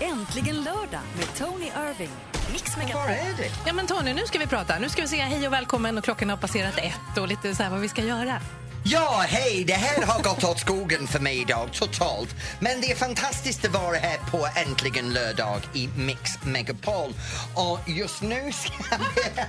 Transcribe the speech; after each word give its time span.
Äntligen 0.00 0.56
lördag 0.56 1.00
med 1.16 1.34
Tony 1.38 1.64
Irving. 1.64 2.10
Mix 2.52 2.76
Megapol. 2.76 3.02
Var 3.02 3.08
är 3.08 3.36
det? 3.36 3.50
Ja 3.66 3.72
men 3.72 3.86
Tony, 3.86 4.14
nu 4.14 4.26
ska 4.26 4.38
vi 4.38 4.46
prata. 4.46 4.78
Nu 4.78 4.88
ska 4.88 5.02
vi 5.02 5.08
säga 5.08 5.24
hej 5.24 5.46
och 5.46 5.52
välkommen 5.52 5.98
och 5.98 6.04
klockan 6.04 6.30
har 6.30 6.36
passerat 6.36 6.78
ett 6.78 7.18
och 7.18 7.28
lite 7.28 7.54
så 7.54 7.62
här 7.62 7.70
vad 7.70 7.80
vi 7.80 7.88
ska 7.88 8.02
göra. 8.02 8.40
Ja, 8.84 9.24
hej! 9.28 9.64
Det 9.64 9.74
här 9.74 10.02
har 10.06 10.22
gått 10.22 10.44
åt 10.44 10.58
skogen 10.58 11.06
för 11.06 11.20
mig 11.20 11.40
idag, 11.40 11.68
totalt. 11.72 12.34
Men 12.60 12.80
det 12.80 12.90
är 12.90 12.96
fantastiskt 12.96 13.64
att 13.64 13.74
vara 13.74 13.96
här 13.96 14.18
på 14.30 14.48
Äntligen 14.56 15.12
lördag 15.12 15.60
i 15.74 15.88
Mix 15.96 16.30
Megapol. 16.44 17.14
Och 17.54 17.78
just 17.86 18.22
nu 18.22 18.52
ska 18.52 18.72
vi... 18.96 19.22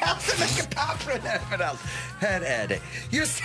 Jag 0.00 0.06
har 0.06 0.20
så 0.20 0.40
mycket 0.40 0.76
papper 0.76 1.20
överallt. 1.52 1.80
Här 2.20 2.40
är 2.40 2.68
det. 2.68 2.78
Just 3.10 3.42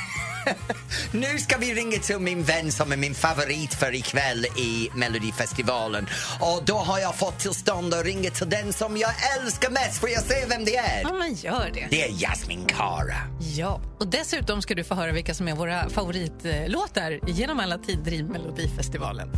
nu 1.11 1.37
ska 1.37 1.57
vi 1.57 1.73
ringa 1.73 1.97
till 1.97 2.19
min 2.19 2.43
vän 2.43 2.71
som 2.71 2.91
är 2.91 2.97
min 2.97 3.15
favorit 3.15 3.73
för 3.73 3.95
ikväll 3.95 4.45
i 4.45 4.89
Melodifestivalen. 4.95 6.07
Och 6.39 6.63
då 6.65 6.77
har 6.77 6.99
jag 6.99 7.15
fått 7.15 7.39
tillstånd 7.39 7.93
att 7.93 8.05
ringa 8.05 8.29
till 8.29 8.49
den 8.49 8.73
som 8.73 8.97
jag 8.97 9.11
älskar 9.37 9.69
mest. 9.69 9.99
Får 9.99 10.09
jag 10.09 10.23
säga 10.23 10.47
vem 10.47 10.65
det 10.65 10.77
är? 10.77 11.01
Ja 11.01 11.13
men 11.13 11.33
gör 11.33 11.71
det. 11.73 11.87
Det 11.89 12.03
är 12.03 12.09
Jasmin 12.09 12.65
Kara. 12.65 13.15
Ja, 13.39 13.81
och 13.99 14.07
dessutom 14.07 14.61
ska 14.61 14.75
du 14.75 14.83
få 14.83 14.95
höra 14.95 15.11
vilka 15.11 15.30
som 15.33 15.47
är 15.47 15.55
våra 15.55 15.89
favoritlåtar 15.89 17.19
genom 17.27 17.59
alla 17.59 17.77
tider 17.77 18.13
i 18.13 18.23
Melodifestivalen. 18.23 19.29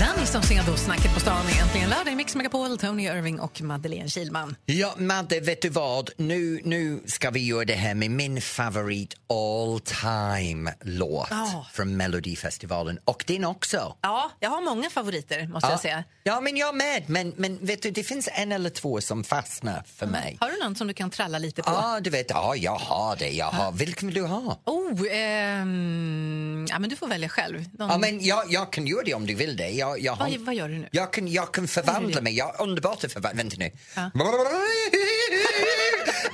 Danny 0.00 0.26
som 0.26 0.42
singade 0.42 0.76
Snacket 0.76 1.14
på 1.14 1.20
stan 1.20 1.46
är 1.46 1.62
äntligen 1.62 1.90
lördag 1.90 2.12
i 2.12 2.16
Mix 2.16 2.34
Megapol, 2.34 2.78
Tony 2.78 3.04
Irving 3.04 3.40
och 3.40 3.62
Madeleine 3.62 4.08
Kilman. 4.08 4.56
Ja, 4.66 4.94
Madde, 4.98 5.40
vet 5.40 5.62
du 5.62 5.68
vad? 5.68 6.10
Nu, 6.16 6.60
nu 6.64 7.00
ska 7.06 7.30
vi 7.30 7.46
göra 7.46 7.64
det 7.64 7.74
här 7.74 7.94
med 7.94 8.10
min 8.10 8.40
favorit 8.40 9.14
all 9.28 9.80
time-låt 9.80 11.26
Ja. 11.30 11.66
från 11.72 11.96
Melodifestivalen. 11.96 12.98
Och 13.04 13.24
din 13.26 13.44
också. 13.44 13.96
Ja, 14.00 14.30
jag 14.40 14.50
har 14.50 14.60
många 14.60 14.90
favoriter 14.90 15.46
måste 15.46 15.70
jag 15.70 15.80
säga. 15.80 16.04
ja, 16.22 16.40
men 16.40 16.56
jag 16.56 16.74
med. 16.76 17.02
Men, 17.06 17.32
men 17.36 17.58
vet 17.66 17.82
du, 17.82 17.90
det 17.90 18.02
finns 18.02 18.28
en 18.32 18.52
eller 18.52 18.70
två 18.70 19.00
som 19.00 19.24
fastnar 19.24 19.82
för 19.96 20.06
mig. 20.06 20.36
Har 20.40 20.50
du 20.50 20.64
någon 20.64 20.74
som 20.74 20.86
du 20.86 20.94
kan 20.94 21.10
tralla 21.10 21.38
lite 21.38 21.62
på? 21.62 21.70
Ja, 21.70 22.00
du 22.00 22.10
vet, 22.10 22.30
ja, 22.30 22.56
jag 22.56 22.76
har 22.78 23.16
det. 23.16 23.28
Jag 23.30 23.46
har. 23.46 23.72
Vilken 23.72 24.08
vill 24.08 24.14
du 24.14 24.22
ha? 24.22 24.60
Oh, 24.66 25.00
ehm, 25.10 26.66
ja, 26.70 26.78
men 26.78 26.90
du 26.90 26.96
får 26.96 27.06
välja 27.08 27.28
själv. 27.28 27.64
Någon... 27.78 27.88
Ja, 27.90 27.98
men 27.98 28.24
jag, 28.24 28.44
jag 28.52 28.72
kan 28.72 28.86
göra 28.86 29.02
det 29.04 29.14
om 29.14 29.26
du 29.26 29.34
vill 29.34 29.56
det. 29.56 29.70
Jag, 29.70 29.89
jag 29.98 30.12
har... 30.12 30.30
vad, 30.30 30.40
vad 30.40 30.54
gör 30.54 30.68
du 30.68 30.78
nu? 30.78 30.88
Jag 30.92 31.12
kan, 31.12 31.28
jag 31.28 31.54
kan 31.54 31.68
förvandla 31.68 32.20
mig. 32.20 32.36
Jag 32.36 32.54
är 32.54 32.62
underbart 32.62 33.04
att 33.04 33.12
förvandla. 33.12 33.42
Vänta 33.42 33.56
nu. 33.58 33.70
Ja. 33.94 34.10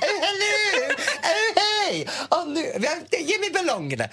Hello! 0.01 0.93
Oh, 1.21 1.53
hej! 1.55 2.07
Nu, 2.47 2.61
ge 3.19 3.39
mig 3.39 3.51
ballongerna. 3.53 4.09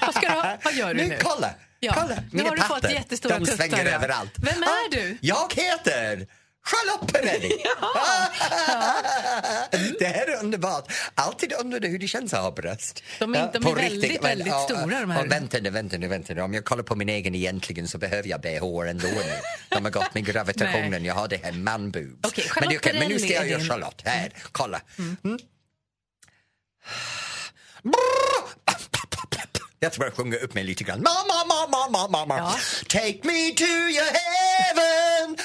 Vad 0.00 0.14
ska 0.14 0.28
du 0.28 0.34
ha? 0.34 0.56
Vad 0.64 0.74
gör 0.74 0.94
du 0.94 1.06
nu? 1.06 1.18
Kolla! 1.22 1.50
Ja, 1.80 1.92
kolla. 1.96 2.14
nu 2.14 2.22
Mina 2.30 2.48
har 2.48 2.56
du 2.56 2.62
fått 2.62 2.82
pattar, 2.82 2.90
jättestora 2.94 3.38
De 3.38 3.46
svänger 3.46 3.76
tuttar, 3.76 3.92
överallt. 3.92 4.32
Vem 4.36 4.62
är 4.62 4.90
du? 4.90 5.18
Jag 5.20 5.54
heter 5.54 6.26
Charlotte 6.64 7.12
Perrelli. 7.12 7.48
det 9.98 10.06
här 10.06 10.26
är 10.30 10.36
underbart. 10.40 10.92
Alltid 11.14 11.52
undrade 11.52 11.88
hur 11.88 11.98
det 11.98 12.08
känns 12.08 12.34
att 12.34 12.40
ha 12.42 12.50
bröst. 12.50 13.02
De 13.18 13.34
är- 13.34 13.50
de 13.52 13.66
är 13.66 13.74
väldigt, 13.74 14.02
riktigt. 14.02 14.22
Men, 14.22 14.28
väldigt 14.30 14.46
ja, 14.46 14.64
stora, 14.64 15.00
de 15.00 15.10
här. 15.10 15.22
ja, 15.22 15.26
vänta 15.30 15.58
nu, 15.58 15.70
vänta 15.70 15.96
nu, 15.98 16.08
vänta 16.08 16.34
nu. 16.34 16.40
Om 16.40 16.54
jag 16.54 16.64
kollar 16.64 16.82
på 16.82 16.94
min 16.96 17.08
egen 17.08 17.34
egentligen 17.34 17.88
så 17.88 17.98
behöver 17.98 18.28
jag 18.28 18.40
bh 18.40 18.88
ändå 18.90 19.08
nu. 19.08 19.24
De 19.68 19.84
har 19.84 19.90
gått 19.90 20.14
med 20.14 20.24
gravitationen. 20.26 21.04
Jag 21.04 21.14
har 21.14 21.28
det 21.28 21.40
här 21.44 21.52
manboobs. 21.52 22.06
Okej, 22.22 22.50
men, 22.60 22.68
det- 22.68 22.92
men 22.98 23.08
nu 23.08 23.18
ska 23.18 23.32
jag 23.32 23.48
göra 23.48 23.60
Charlotte. 23.60 24.02
Här, 24.04 24.32
kolla. 24.52 24.80
Mm. 24.98 25.38
Jag 29.80 29.92
tror 29.92 30.06
jag 30.06 30.14
sjunger 30.14 30.44
upp 30.44 30.54
mig 30.54 30.64
lite 30.64 30.84
grann. 30.84 31.02
Mamma, 31.02 31.44
mamma, 31.48 31.88
mamma, 31.90 32.08
mamma. 32.26 32.38
Ja. 32.38 32.54
Take 32.88 33.18
me 33.22 33.50
to 33.50 33.64
your 33.64 34.12
heaven 34.12 35.36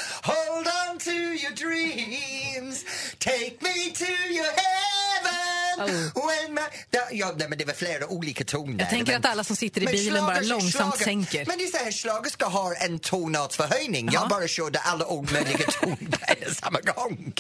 dreams 1.58 2.86
Take 3.20 3.56
me 3.62 3.92
to 4.02 4.06
your 4.38 4.52
heaven 4.62 6.12
When 6.16 6.54
my... 6.54 6.62
Da, 6.90 7.00
ja, 7.12 7.34
nej, 7.38 7.50
men 7.50 7.58
det 7.58 7.66
var 7.66 7.74
flera 7.74 8.08
olika 8.08 8.44
toner. 8.44 8.80
Jag 8.80 8.90
tänker 8.90 9.12
men, 9.14 9.20
att 9.22 9.32
alla 9.32 9.44
som 9.44 9.56
sitter 9.56 9.84
i 9.84 9.86
bilen 9.86 10.26
bara 10.26 10.36
schlager- 10.36 10.50
långsamt 10.50 10.74
schlager- 10.96 11.04
sänker. 11.04 11.46
Men 11.46 11.58
det 11.58 11.64
är 11.64 11.68
så 11.68 11.78
här, 11.78 11.92
schlager 11.92 12.30
ska 12.30 12.46
ha 12.46 12.74
en 12.76 13.00
tonartsförhöjning. 13.00 14.10
Ja. 14.12 14.20
Jag 14.22 14.30
bara 14.30 14.48
körde 14.48 14.80
alla 14.80 15.06
omöjliga 15.08 15.58
toner 15.82 16.54
samma 16.54 16.80
gång. 16.80 17.34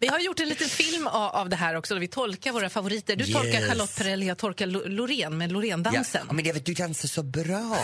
Vi 0.00 0.06
har 0.06 0.18
gjort 0.20 0.40
en 0.40 0.48
liten 0.48 0.68
film 0.68 1.06
av, 1.06 1.22
av 1.34 1.48
det 1.48 1.56
här 1.56 1.74
också. 1.74 1.94
Där 1.94 2.00
vi 2.00 2.08
tolkar 2.08 2.52
våra 2.52 2.70
favoriter. 2.70 3.16
Du 3.16 3.24
tolkar 3.32 3.48
Yes. 3.60 3.68
Charlotte 3.68 3.96
Perrelli, 3.96 4.26
jag 4.26 4.38
tolkar 4.38 4.66
Lo- 4.66 4.82
Loreen 4.86 5.38
med 5.38 5.52
Loreen-dansen. 5.52 6.24
Ja, 6.28 6.32
men 6.32 6.44
jag 6.44 6.54
vet, 6.54 6.66
du 6.66 6.74
dansar 6.74 7.08
så 7.08 7.22
bra. 7.22 7.76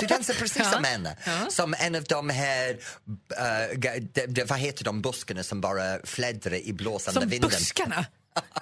Du 0.00 0.06
dansar 0.06 0.34
precis 0.34 0.56
Ja. 0.58 0.70
som 0.70 0.84
henne. 0.84 1.16
Ja. 1.26 1.46
Som 1.50 1.74
en 1.78 1.94
av 1.94 2.02
de 2.04 2.30
här, 2.30 2.70
uh, 2.70 3.78
de, 4.12 4.26
de, 4.26 4.44
vad 4.44 4.58
heter 4.58 4.84
de 4.84 5.02
buskarna 5.02 5.42
som 5.42 5.60
bara 5.60 5.98
fläddrar 6.04 6.54
i 6.66 6.72
blåsande 6.72 7.20
Som 7.20 7.28
vinden? 7.30 7.50
buskarna. 7.50 8.06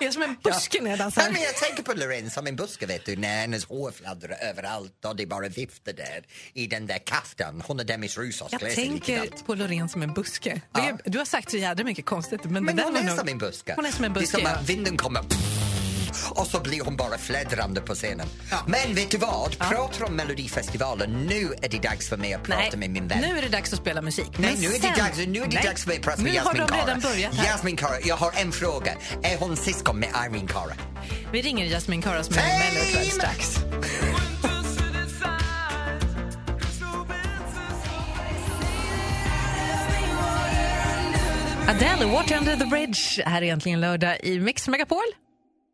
Jag 0.01 0.09
är 0.09 0.13
som 0.13 0.23
en 0.23 0.37
buske 0.43 0.83
när 0.83 0.91
jag 0.91 0.99
dansar. 0.99 1.23
Ja, 1.23 1.31
men 1.33 1.43
jag 1.43 1.57
tänker 1.57 1.83
på 1.83 1.93
Loreen 1.93 2.31
som 2.31 2.47
en 2.47 2.57
buske, 2.57 2.87
vet 2.87 3.05
du, 3.05 3.17
när 3.17 3.41
hennes 3.41 3.65
hår 3.65 3.91
fladdrar 3.91 4.37
överallt 4.43 5.05
och 5.05 5.17
det 5.17 5.27
bara 5.27 5.49
viftar 5.49 5.93
där 5.93 6.25
i 6.53 6.67
den 6.67 6.87
där 6.87 6.99
kaftan. 6.99 7.63
Hon 7.67 7.81
är 7.81 7.85
Demis 7.85 8.19
Roussos 8.19 8.53
Jag 8.53 8.61
tänker 8.61 9.45
på 9.47 9.55
Loreen 9.55 9.89
som 9.89 10.03
en 10.03 10.15
buske. 10.15 10.61
Det 10.73 10.81
är, 10.81 10.99
Du 11.05 11.19
har 11.19 11.25
sagt 11.25 11.51
så 11.51 11.57
jädra 11.57 11.85
mycket 11.85 12.07
konstigt. 12.07 12.45
Men, 12.45 12.65
Men 12.65 12.77
det 12.77 12.83
där 12.83 12.85
hon 12.85 12.95
var 13.07 13.13
är 13.13 13.17
som 13.17 13.29
en 13.29 13.39
buske. 13.39 13.73
Hon 13.77 13.87
är 13.87 13.91
som 13.91 14.05
en 14.05 14.13
Det 14.13 14.19
är 14.19 14.21
buske, 14.21 14.37
som 14.37 14.45
ja. 14.45 14.51
att 14.57 14.69
vinden 14.69 14.97
kommer 14.97 15.21
och 16.31 16.47
så 16.47 16.61
blir 16.61 16.81
hon 16.81 16.97
bara 16.97 17.19
fläddrande 17.19 17.81
på 17.81 17.95
scenen. 17.95 18.27
Ja. 18.51 18.57
Men 18.67 18.95
vet 18.95 19.11
du 19.11 19.19
vad? 19.19 19.59
Pratar 19.59 20.05
om 20.05 20.13
Melodifestivalen. 20.17 21.27
Nu 21.27 21.55
är 21.63 21.69
det 21.69 21.79
dags 21.83 22.09
för 22.09 22.17
mig 22.17 22.35
att 22.35 22.43
prata 22.43 22.61
Nej, 22.61 22.77
med 22.77 22.91
min 22.91 23.09
vän. 23.09 23.19
nu 23.21 23.39
är 23.39 23.43
det 23.43 23.49
dags 23.49 23.73
att 23.73 23.79
spela 23.79 24.03
musik. 24.03 24.27
Nej, 24.39 24.51
Men 24.53 24.61
nu 24.61 24.67
är 24.69 24.73
det 24.73 24.81
sen- 24.81 24.99
dags, 24.99 25.19
nu 25.19 25.23
är 25.41 25.47
det 25.47 25.55
Nej, 25.55 25.65
dags 25.65 25.83
för 25.83 25.89
mig 25.89 25.97
att 25.99 26.03
prata 26.05 26.23
med 26.23 26.33
Nu 26.33 26.39
har 26.39 26.45
Jasmin 26.47 26.67
de 26.67 26.73
Kara. 26.73 26.81
redan 26.87 27.01
börjat 27.01 27.35
här. 27.35 27.45
Jasmin 27.47 27.77
Kara, 27.77 28.01
jag 28.05 28.17
har 28.17 28.33
en 28.37 28.53
fråga. 28.53 28.93
Är 29.23 29.37
hon 29.39 29.57
syskon 29.57 29.99
med 29.99 30.09
Irene 30.09 30.49
Kara? 30.49 30.73
Vi 31.33 31.43
ringer 31.43 31.67
Jasmin 31.67 32.03
Kara 32.03 32.25
som 32.25 32.35
är 32.39 32.59
Mello 32.59 33.11
strax. 33.11 33.59
Adele, 41.69 42.07
Water 42.07 42.37
Under 42.39 42.57
the 42.57 42.65
Bridge. 42.67 43.23
Här 43.27 43.43
är 43.43 43.53
äntligen 43.53 43.81
lördag 43.81 44.17
i 44.23 44.41
Mix 44.41 44.69
Megapol. 44.69 44.99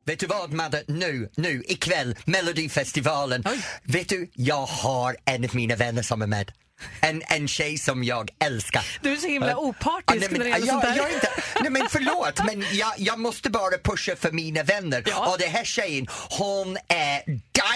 Vet 0.04 0.18
du 0.18 0.26
vad, 0.26 0.52
Madde? 0.52 0.84
Nu, 0.88 1.30
nu, 1.36 1.62
ikväll, 1.68 2.16
Melodifestivalen. 2.24 3.42
Oj. 3.46 3.58
Vet 3.82 4.08
du, 4.08 4.30
jag 4.34 4.66
har 4.66 5.16
en 5.24 5.44
av 5.44 5.56
mina 5.56 5.76
vänner 5.76 6.02
som 6.02 6.22
är 6.22 6.26
med. 6.26 6.52
En, 7.00 7.22
en 7.28 7.48
tjej 7.48 7.78
som 7.78 8.04
jag 8.04 8.30
älskar. 8.38 8.84
Du 9.02 9.12
är 9.12 9.16
så 9.16 9.26
himla 9.28 9.50
Ja, 9.50 9.56
opartisk 9.56 10.20
nej, 10.20 10.28
men, 10.30 10.38
när 10.38 10.44
det 10.44 10.50
gäller 10.50 10.66
jag, 10.66 10.72
sånt 10.82 10.82
där. 10.82 10.96
jag 10.96 11.10
är 11.10 11.14
inte, 11.14 11.28
nej 11.60 11.70
men 11.70 11.88
förlåt, 11.90 12.44
men 12.44 12.64
jag, 12.72 12.92
jag 12.96 13.18
måste 13.18 13.50
bara 13.50 13.78
pusha 13.84 14.16
för 14.16 14.30
mina 14.32 14.62
vänner. 14.62 15.02
Ja. 15.06 15.32
Och 15.32 15.38
den 15.38 15.50
här 15.50 15.64
tjejen, 15.64 16.06
hon 16.38 16.76
är 16.88 17.22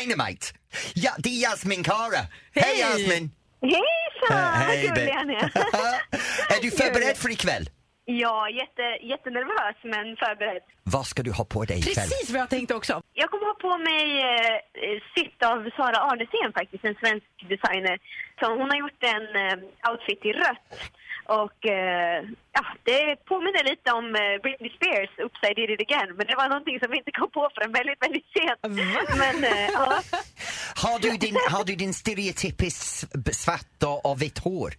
dynamite. 0.06 0.47
Ja, 0.94 1.12
det 1.19 1.28
är 1.28 1.41
Jasmin 1.50 1.82
Kara. 1.84 2.26
Hej 2.54 2.64
Hej. 2.64 2.81
Jasmin! 2.81 3.31
Hejsan! 3.62 4.43
Vad 4.50 4.66
Hej, 4.66 4.88
babe. 4.88 5.25
ni 5.25 5.34
är. 5.34 5.50
är 6.56 6.62
du 6.62 6.70
förberedd 6.70 7.16
för 7.16 7.31
ikväll? 7.31 7.70
Ja, 8.09 8.49
jätte, 8.61 8.83
jättenervös 9.12 9.77
men 9.83 10.06
förberedd. 10.22 10.62
Vad 10.83 11.06
ska 11.06 11.22
du 11.22 11.33
ha 11.33 11.44
på 11.44 11.65
dig 11.65 11.78
ikväll? 11.78 11.94
Precis 11.94 12.31
vad 12.31 12.41
jag 12.41 12.50
tänkte 12.50 12.75
också. 12.75 13.03
Jag 13.15 13.31
kommer 13.31 13.47
ha 13.53 13.56
på 13.69 13.75
mig 13.91 14.05
eh, 14.28 14.99
sitt 15.17 15.39
av 15.53 15.59
Sara 15.77 15.99
Arnesen 16.09 16.53
faktiskt, 16.59 16.84
en 16.84 16.99
svensk 17.03 17.27
designer. 17.53 17.97
Så 18.41 18.44
hon 18.59 18.71
har 18.71 18.78
gjort 18.84 19.03
en 19.15 19.27
eh, 19.43 19.91
outfit 19.91 20.25
i 20.25 20.33
rött. 20.33 20.69
Och 21.43 21.61
eh, 21.67 22.19
ja, 22.59 22.65
det 22.89 23.17
påminner 23.31 23.65
lite 23.71 23.89
om 23.99 24.06
eh, 24.23 24.34
Britney 24.43 24.71
Spears, 24.77 25.11
Oops 25.25 25.41
I 25.50 25.55
did 25.55 25.71
it 25.71 25.81
again. 25.87 26.09
Men 26.17 26.27
det 26.27 26.37
var 26.37 26.49
någonting 26.49 26.78
som 26.81 26.88
vi 26.91 26.97
inte 26.99 27.15
kom 27.21 27.31
på 27.31 27.50
förrän 27.55 27.73
väldigt, 27.73 28.00
väldigt 28.06 28.28
sent. 28.37 28.61
Men 29.23 29.37
eh, 29.44 29.69
ja. 29.78 29.87
Har 30.84 30.99
du 30.99 31.11
din, 31.17 31.37
har 31.50 31.65
du 31.65 31.75
din 31.75 31.94
stereotypiskt 31.94 32.85
svart 33.35 33.82
och, 33.85 34.11
och 34.11 34.23
vitt 34.23 34.38
hår? 34.38 34.70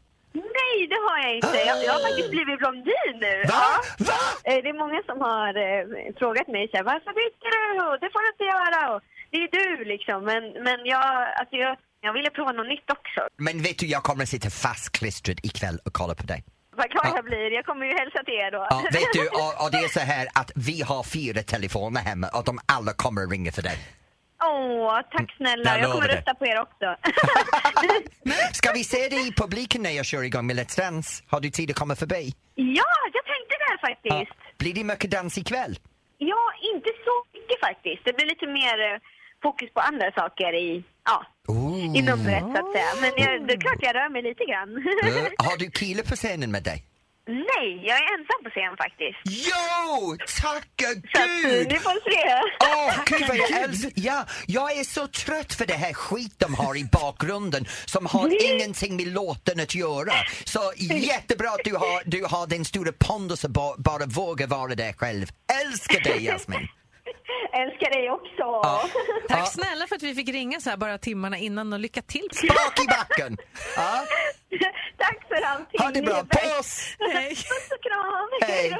Nej, 0.78 0.88
det 0.94 1.02
har 1.08 1.18
jag 1.26 1.32
inte. 1.40 1.58
Jag, 1.70 1.78
jag 1.88 1.94
har 1.98 2.04
faktiskt 2.08 2.32
blivit 2.36 2.58
blondin 2.64 3.14
nu. 3.28 3.36
Va? 3.54 3.64
Ja. 3.64 3.70
Va? 4.10 4.20
Eh, 4.50 4.58
Det 4.64 4.70
är 4.74 4.78
många 4.84 5.00
som 5.10 5.18
har 5.30 5.52
eh, 5.66 5.82
frågat 6.22 6.48
mig 6.56 6.64
så 6.72 6.76
här, 6.78 6.86
varför 6.94 7.12
byter 7.22 7.50
du? 7.56 7.98
Det 8.04 8.10
får 8.14 8.22
du 8.26 8.30
inte 8.36 8.48
göra. 8.56 8.80
Och 8.94 9.02
det 9.32 9.38
är 9.46 9.50
du 9.60 9.68
liksom. 9.94 10.20
Men, 10.32 10.44
men 10.68 10.78
jag, 10.94 11.06
alltså 11.40 11.56
jag, 11.66 11.74
jag 12.06 12.14
ville 12.18 12.30
prova 12.38 12.52
något 12.52 12.68
nytt 12.76 12.90
också. 12.98 13.22
Men 13.48 13.56
vet 13.68 13.78
du, 13.82 13.86
jag 13.96 14.04
kommer 14.08 14.24
att 14.24 14.30
sitta 14.36 14.50
fastklistrad 14.50 15.40
ikväll 15.50 15.78
och 15.86 15.94
kolla 15.94 16.16
på 16.22 16.24
dig. 16.34 16.44
Vad 16.80 16.90
glad 16.94 17.06
Ja. 17.06 17.12
jag 17.16 17.26
blir. 17.26 17.52
Jag 17.60 17.66
kommer 17.66 17.86
ju 17.86 17.94
hälsa 18.02 18.20
till 18.24 18.34
er 18.34 18.52
då. 18.52 18.68
Ja, 18.70 18.78
vet 19.00 19.14
du, 19.14 19.24
och, 19.44 19.52
och 19.64 19.70
det 19.72 19.78
är 19.78 19.88
så 20.00 20.00
här 20.14 20.28
att 20.42 20.52
vi 20.56 20.82
har 20.82 21.04
fyra 21.04 21.42
telefoner 21.44 22.02
hemma 22.02 22.28
och 22.34 22.44
de 22.44 22.60
alla 22.76 22.94
kommer 22.94 23.22
att 23.24 23.32
ringa 23.32 23.52
för 23.52 23.62
dig. 23.62 23.78
Åh, 24.44 25.00
tack 25.12 25.32
snälla. 25.38 25.70
Jag 25.72 25.82
Jag 25.84 25.92
kommer 25.92 26.08
det. 26.08 26.16
rösta 26.16 26.34
på 26.36 26.46
er 26.46 26.60
också. 26.62 26.96
Ska 28.54 28.72
vi 28.74 28.84
se 28.84 28.98
dig 29.10 29.28
i 29.28 29.32
publiken 29.32 29.82
när 29.84 29.90
jag 29.92 30.06
kör 30.06 30.24
igång 30.24 30.48
med 30.48 30.56
Let's 30.60 30.78
Dance? 30.78 31.24
Har 31.28 31.40
du 31.40 31.50
tid 31.50 31.70
att 31.72 31.76
komma 31.76 31.96
förbi? 31.96 32.34
ja, 32.56 32.84
jag 33.14 33.24
tänkte 33.26 33.56
det 33.68 33.78
faktiskt. 33.88 34.58
Blir 34.58 34.74
det 34.74 34.84
mycket 34.84 35.12
dans 35.12 35.38
ikväll? 35.38 35.80
Ja, 36.18 36.44
inte 36.74 36.90
så 37.06 37.38
mycket 37.40 37.60
faktiskt. 37.60 38.02
Det 38.06 38.14
blir 38.14 38.26
lite 38.26 38.48
mer 38.48 38.94
eh, 38.94 39.00
fokus 39.44 39.70
på 39.74 39.80
andra 39.80 40.12
saker 40.12 40.54
i, 40.56 40.84
ja, 41.06 41.26
Oh. 41.48 41.98
inomrätt 41.98 42.44
så 42.44 42.58
att 42.68 42.72
säga. 42.72 42.92
Men 43.02 43.12
jag, 43.18 43.48
det 43.48 43.54
är 43.54 43.60
klart 43.62 43.78
jag 43.82 43.96
rör 43.96 44.10
mig 44.10 44.22
lite 44.22 44.44
grann. 44.46 44.70
Eh, 44.78 45.24
Har 45.50 45.58
du 45.58 45.72
kille 45.72 46.04
på 46.04 46.16
scenen 46.16 46.52
med 46.52 46.64
dig? 46.64 46.84
Nej, 47.28 47.84
jag 47.88 47.98
är 47.98 48.04
ensam 48.18 48.44
på 48.44 48.50
scen 48.50 48.78
faktiskt. 48.78 49.20
Jo, 49.50 50.18
tacka 50.42 50.88
Så 51.14 51.22
att, 51.22 51.44
eh, 51.46 51.50
gud! 51.52 51.68
ni 51.68 51.80
får 51.80 52.12
se. 52.12 52.42
Åh, 52.64 53.04
gud 53.06 53.28
vad 53.28 53.38
jag 53.38 53.52
älskar! 53.64 53.92
Ja, 53.96 54.26
jag 54.48 54.78
är 54.78 54.84
så 54.84 55.08
trött 55.08 55.54
för 55.54 55.66
det 55.66 55.74
här 55.74 55.94
skit 55.94 56.34
de 56.38 56.54
har 56.56 56.78
i 56.78 56.84
bakgrunden 56.92 57.66
som 57.86 58.06
har 58.06 58.52
ingenting 58.54 58.96
med 58.96 59.08
låten 59.08 59.60
att 59.60 59.76
göra. 59.76 60.14
Så 60.44 60.74
jättebra 60.80 61.50
att 61.50 61.64
du 61.64 61.76
har, 61.76 62.02
du 62.06 62.24
har 62.26 62.48
den 62.48 62.66
stora 62.66 62.92
pondus 63.00 63.44
och 63.44 63.52
ba, 63.52 63.76
bara 63.78 64.06
vågar 64.06 64.48
vara 64.48 64.76
där 64.76 64.94
själv. 64.94 65.28
Älskar 65.66 66.00
dig 66.00 66.26
Jasmin! 66.26 66.68
Älskar 67.54 67.90
dig 67.90 68.12
också. 68.12 68.44
Ja. 68.68 68.90
Tack 69.30 69.40
Ja. 69.40 69.46
snälla 69.46 69.88
för 69.88 69.96
att 69.96 70.04
vi 70.04 70.16
fick 70.16 70.30
ringa 70.30 70.60
så 70.60 70.70
här 70.70 70.78
bara 70.78 70.98
timmarna 70.98 71.38
innan 71.38 71.74
och 71.74 71.80
lycka 71.80 72.02
till. 72.02 72.28
Bak 72.48 72.80
i 72.80 72.88
backen! 72.88 73.38
Ja, 73.76 74.06
Tack 74.98 75.28
för 75.28 75.42
allting. 75.42 75.82
ha 75.82 75.92
det 75.92 76.02
bra, 76.02 76.24
puss! 76.24 76.96
Hej. 77.14 77.30
Puss 77.30 77.70
och 77.72 77.84
kram. 77.84 78.30
Hej. 78.50 78.78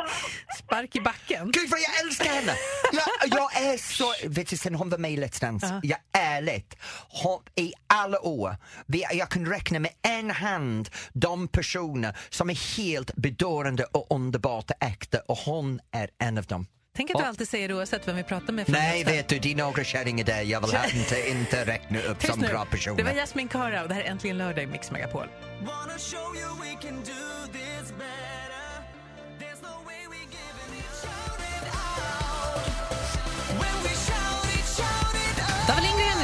Spark 0.60 0.96
i 0.96 1.00
backen. 1.02 1.52
Gud 1.52 1.70
vad 1.70 1.80
jag 1.80 2.00
älskar 2.06 2.26
henne! 2.34 2.54
Jag, 2.92 3.40
jag 3.40 3.62
är 3.74 3.78
så... 3.78 4.14
Vet 4.30 4.50
du, 4.50 4.58
sen 4.58 4.76
hon 4.76 4.90
var 4.90 4.98
med 4.98 5.12
i 5.12 5.18
Let's 5.18 5.42
Dance, 5.42 5.80
jag 5.84 6.00
ärligt, 6.18 6.76
hon, 7.24 7.42
i 7.56 7.74
alla 7.88 8.20
år, 8.22 8.56
vi, 8.86 9.06
jag 9.14 9.30
kan 9.30 9.46
räkna 9.46 9.80
med 9.80 9.92
en 10.02 10.32
hand 10.32 10.90
de 11.14 11.48
personer 11.48 12.18
som 12.30 12.50
är 12.50 12.78
helt 12.78 13.16
bedårande 13.16 13.84
och 13.84 14.08
underbart 14.10 14.72
äkta 14.80 15.20
och 15.28 15.38
hon 15.38 15.80
är 15.92 16.10
en 16.20 16.38
av 16.38 16.44
dem. 16.44 16.68
Tänk 16.98 17.12
att 17.12 17.18
du 17.18 17.24
alltid 17.24 17.48
säger 17.48 17.68
det 17.68 17.74
oavsett 17.74 18.08
vem 18.08 18.16
vi 18.16 18.24
pratar 18.24 18.54
med. 18.54 18.70
Nej, 18.70 19.00
nästa. 19.00 19.12
vet 19.12 19.28
du, 19.28 19.40
det 19.40 19.52
är 19.52 19.56
några 19.56 19.84
kärringar 19.84 20.26
där 20.26 20.42
jag 20.42 20.62
vill 20.62 20.76
ha, 20.76 20.86
inte, 20.86 21.30
inte 21.30 21.66
räkna 21.66 22.00
upp 22.00 22.20
Tyst 22.20 22.34
som 22.34 22.42
nu. 22.42 22.48
bra 22.48 22.54
Det 22.54 22.58
var 22.58 22.66
personer. 22.66 23.14
Jasmin 23.14 23.48
Kara 23.48 23.82
och 23.82 23.88
det 23.88 23.94
här 23.94 24.02
är 24.02 24.06
Äntligen 24.06 24.38
lördag 24.38 24.64
i 24.64 24.68
Mix 24.68 24.92
Megapol. 24.92 25.28
Wanna 25.60 25.98
show 25.98 26.36
you 26.36 26.50
we 26.62 26.88
can 26.88 26.96
do 26.96 27.52
this 27.54 27.67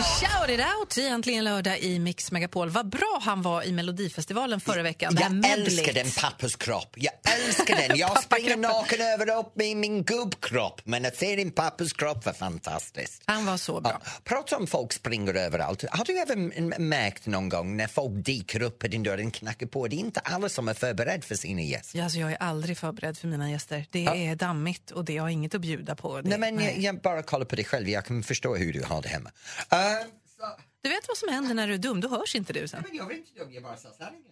shout 0.04 0.50
it 0.50 0.60
out 0.80 0.98
i 0.98 1.08
Äntligen 1.08 1.44
lördag 1.44 1.80
i 1.80 2.00
Mix 2.00 2.32
Megapol. 2.32 2.70
Vad 2.70 2.90
bra 2.90 3.20
han 3.22 3.42
var 3.42 3.64
i 3.64 3.72
Melodifestivalen 3.72 4.60
förra 4.60 4.84
veckan. 4.84 5.18
Jag 5.20 5.52
älskar 5.52 5.94
den 5.94 6.12
pappas 6.22 6.56
kropp. 6.56 6.96
Jag 6.96 7.14
älskar 7.40 7.76
den. 7.76 7.98
Jag 7.98 8.24
springer 8.24 8.58
naken 8.58 9.02
över 9.02 9.40
upp 9.40 9.62
i 9.62 9.76
min 9.76 10.04
gubbkropp 10.04 10.82
men 10.84 11.06
att 11.06 11.16
se 11.16 11.36
din 11.36 11.52
pappas 11.52 11.94
kropp 11.94 12.26
var 12.26 12.34
fantastiskt. 12.34 13.22
Han 13.26 13.46
var 13.46 13.58
så 13.58 13.82
bra. 13.82 14.02
Ja, 14.04 14.12
prata 14.24 14.58
om 14.58 14.68
folk 14.68 14.94
springer 14.94 15.34
överallt. 15.34 15.84
Har 15.92 16.06
du 16.06 16.18
även 16.20 16.74
märkt 16.78 17.26
någon 17.26 17.50
gång 17.50 17.78
när 17.78 17.88
folk 17.88 18.26
dyker 18.26 18.62
upp 18.62 18.80
på 18.80 18.88
din 18.88 19.04
dörr 19.04 19.28
och 19.28 19.34
knackar 19.34 19.68
på? 19.68 19.88
Det 19.88 19.96
är 19.96 19.98
inte 19.98 20.20
alla 20.20 20.50
som 20.50 20.68
är 20.68 20.74
förberedda 20.74 21.22
för 21.22 21.36
sina 21.36 21.62
gäster. 21.62 21.98
Ja, 21.98 22.04
alltså 22.04 22.20
jag 22.20 22.32
är 22.32 22.38
aldrig 22.40 22.78
förberedd 22.78 23.18
för 23.18 23.28
mina 23.28 23.52
gäster. 23.52 23.86
Det 23.92 24.06
är 24.06 24.36
dammigt 24.36 24.92
och 24.92 25.06
det 25.06 25.18
har 25.18 25.30
inget 25.30 25.56
att 25.56 25.62
bjuda 25.62 25.96
på. 25.96 26.22
Det, 26.22 26.30
Nej, 26.30 26.40
men 26.40 26.56
nej. 26.56 26.66
Jag, 26.66 26.84
jag 26.84 27.02
bara 27.02 27.24
kollar 27.24 27.46
på 27.46 27.56
dig 27.56 27.66
själv. 27.66 27.90
Jag 27.90 28.06
kan 28.06 28.24
förstå 28.24 28.56
hur 28.56 28.74
du 28.74 28.84
har 28.84 29.02
det 29.02 29.10
hemma. 29.10 29.32
Uh, 29.74 29.93
så, 30.38 30.57
Du 30.81 30.90
vet 30.90 31.07
vad 31.07 31.18
som 31.18 31.30
händer 31.30 31.54
när 31.54 31.68
du 31.68 31.74
är 31.74 31.78
dum, 31.78 32.01
då 32.01 32.07
hörs 32.07 32.36
inte 32.36 32.54
du 32.54 32.68
sen. 32.68 32.84
men 32.88 32.98
jag 32.98 33.06
var 33.06 33.12
inte 33.12 33.40
dum, 33.40 33.54
jag 33.54 33.63
bara 33.63 33.78
sa 33.78 33.90
sanningen. 33.98 34.31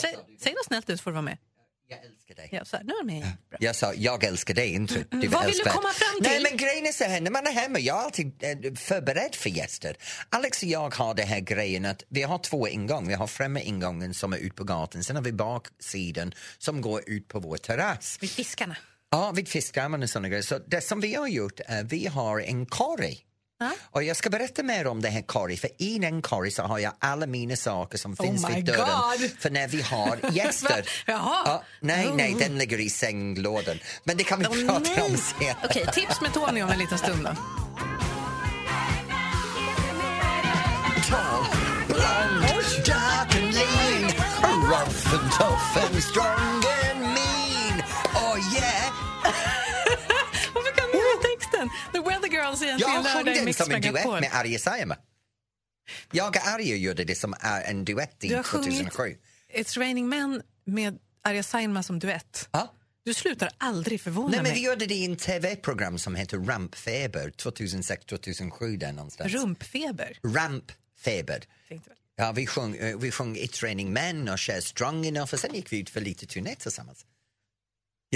Säg, 0.00 0.16
säg 0.40 0.52
något 0.52 0.64
snällt 0.66 0.90
ut 0.90 1.00
får 1.00 1.10
du 1.10 1.14
vara 1.14 1.22
med. 1.22 1.38
Jag 1.88 1.98
älskar 2.04 2.34
dig. 2.34 2.48
Ja, 2.52 2.64
så 2.64 2.76
här, 2.76 2.84
nu 2.84 2.92
är 2.92 3.04
med. 3.04 3.22
Bra. 3.50 3.58
Jag 3.60 3.76
sa 3.76 3.94
jag 3.94 4.24
älskar 4.24 4.54
dig, 4.54 4.74
inte 4.74 4.94
du. 4.94 5.16
Mm, 5.16 5.30
vad 5.30 5.46
vill 5.46 5.54
du 5.54 5.64
komma 5.64 5.88
fram 5.88 6.20
till? 6.22 6.30
Nej, 6.30 6.42
men 6.42 6.56
grejen 6.56 6.86
är 6.86 6.92
så 6.92 7.04
här, 7.04 7.20
när 7.20 7.30
man 7.30 7.46
är 7.46 7.50
hemma, 7.52 7.78
jag 7.78 7.98
är 7.98 8.04
alltid 8.04 8.44
eh, 8.44 8.74
förberedd 8.74 9.34
för 9.34 9.50
gäster. 9.50 9.96
Alex 10.28 10.62
och 10.62 10.68
jag 10.68 10.94
har 10.94 11.14
det 11.14 11.22
här 11.22 11.40
grejen 11.40 11.84
att 11.84 12.02
vi 12.08 12.22
har 12.22 12.38
två 12.38 12.68
ingångar. 12.68 13.08
Vi 13.08 13.14
har 13.14 13.26
främre 13.26 13.62
ingången 13.62 14.14
som 14.14 14.32
är 14.32 14.36
ut 14.38 14.54
på 14.54 14.64
gatan, 14.64 15.04
sen 15.04 15.16
har 15.16 15.22
vi 15.22 15.32
baksidan 15.32 16.34
som 16.58 16.80
går 16.80 17.02
ut 17.06 17.28
på 17.28 17.40
vår 17.40 17.56
terrass. 17.56 18.18
Vid 18.20 18.30
fiskarna. 18.30 18.76
Ja, 19.10 19.30
vid 19.30 19.48
fiskdammen 19.48 20.02
och 20.02 20.10
sådana 20.10 20.28
grejer. 20.28 20.42
Så 20.42 20.58
det 20.58 20.80
som 20.80 21.00
vi 21.00 21.14
har 21.14 21.28
gjort 21.28 21.60
är 21.66 21.84
vi 21.84 22.06
har 22.06 22.40
en 22.40 22.66
korg. 22.66 23.26
Och 23.90 24.02
jag 24.02 24.16
ska 24.16 24.30
berätta 24.30 24.62
mer 24.62 24.86
om 24.86 25.02
det 25.02 25.08
här 25.08 25.22
korg, 25.22 25.56
för 25.56 25.70
i 25.78 25.98
den 25.98 26.22
korg 26.22 26.50
så 26.50 26.62
har 26.62 26.78
jag 26.78 26.92
alla 26.98 27.26
mina 27.26 27.56
saker 27.56 27.98
som 27.98 28.12
Oh 28.18 28.26
finns 28.26 28.50
vid 28.50 28.64
dörren. 28.64 28.78
God. 29.20 29.30
För 29.38 29.50
när 29.50 29.68
vi 29.68 29.82
har 29.82 30.18
gäster. 30.32 30.88
Ja, 31.06 31.62
nej, 31.80 32.10
nej, 32.14 32.32
Oh. 32.34 32.38
den 32.38 32.58
ligger 32.58 32.80
i 32.80 32.90
sänglådan. 32.90 33.78
Men 34.04 34.16
det 34.16 34.24
kan 34.24 34.38
vi 34.38 34.46
Åh, 34.46 34.54
prata 34.66 35.04
om 35.04 35.10
nej. 35.12 35.18
sen. 35.40 35.56
Okej, 35.64 35.86
tips 35.92 36.20
med 36.20 36.32
Tony 36.34 36.62
om 36.62 36.70
en 36.70 36.78
liten 36.78 36.98
stund 36.98 37.24
då. 37.24 37.30
Tall, 41.08 41.44
blonde, 41.86 42.64
dark 42.86 43.34
and 43.36 43.54
lean 43.54 44.12
Rough 44.70 45.14
and 45.14 45.32
tough 45.32 45.78
and 45.92 46.02
strong 46.02 46.62
and 46.90 47.00
mean 47.00 47.82
Oh 48.14 48.38
yeah! 48.54 48.73
I 52.62 52.74
Jag 52.78 53.06
sjöng 53.06 53.24
den 53.24 53.54
som 53.54 53.70
en 53.72 53.80
duett 53.80 54.06
med 54.06 54.30
Arja 54.32 54.58
Saijonmaa. 54.58 54.96
Jag 56.12 56.28
och 56.28 56.46
Arja 56.46 56.76
gjorde 56.76 57.04
det 57.04 57.14
som 57.14 57.34
är 57.40 57.62
en 57.62 57.84
duett 57.84 58.24
i 58.24 58.28
Du 58.28 58.36
har 58.36 58.42
sjungit 58.42 58.78
2007. 58.78 59.16
It's 59.54 59.78
Raining 59.78 60.08
Men 60.08 60.42
med 60.64 60.98
Arja 61.22 61.42
Saijonmaa 61.42 61.82
som 61.82 61.98
duett. 61.98 62.48
Ja. 62.52 62.74
Du 63.04 63.14
slutar 63.14 63.50
aldrig 63.58 64.00
förvåna 64.00 64.28
Nej, 64.28 64.36
men 64.36 64.42
mig. 64.42 64.54
vi 64.54 64.66
gjorde 64.66 64.86
det 64.86 64.94
i 64.94 65.04
en 65.04 65.16
tv-program 65.16 65.98
som 65.98 66.14
heter 66.14 66.38
Rampfeber 66.38 67.30
2006-2007 67.30 68.76
där 68.76 68.92
någonstans. 68.92 69.32
Rumpfeber. 69.32 70.18
Rampfeber. 70.22 71.44
Ja, 72.16 72.32
vi 72.32 72.46
sjöng, 72.46 72.76
eh, 72.76 72.98
vi 72.98 73.10
sjöng 73.10 73.36
It's 73.36 73.62
raining 73.62 73.92
men 73.92 74.28
och 74.28 74.40
Cher 74.40 74.60
Strong 74.60 75.06
enough 75.06 75.34
och 75.34 75.40
sen 75.40 75.54
gick 75.54 75.72
vi 75.72 75.78
ut 75.80 75.90
för 75.90 76.00
lite 76.00 76.26
turné 76.26 76.54
tillsammans. 76.54 77.06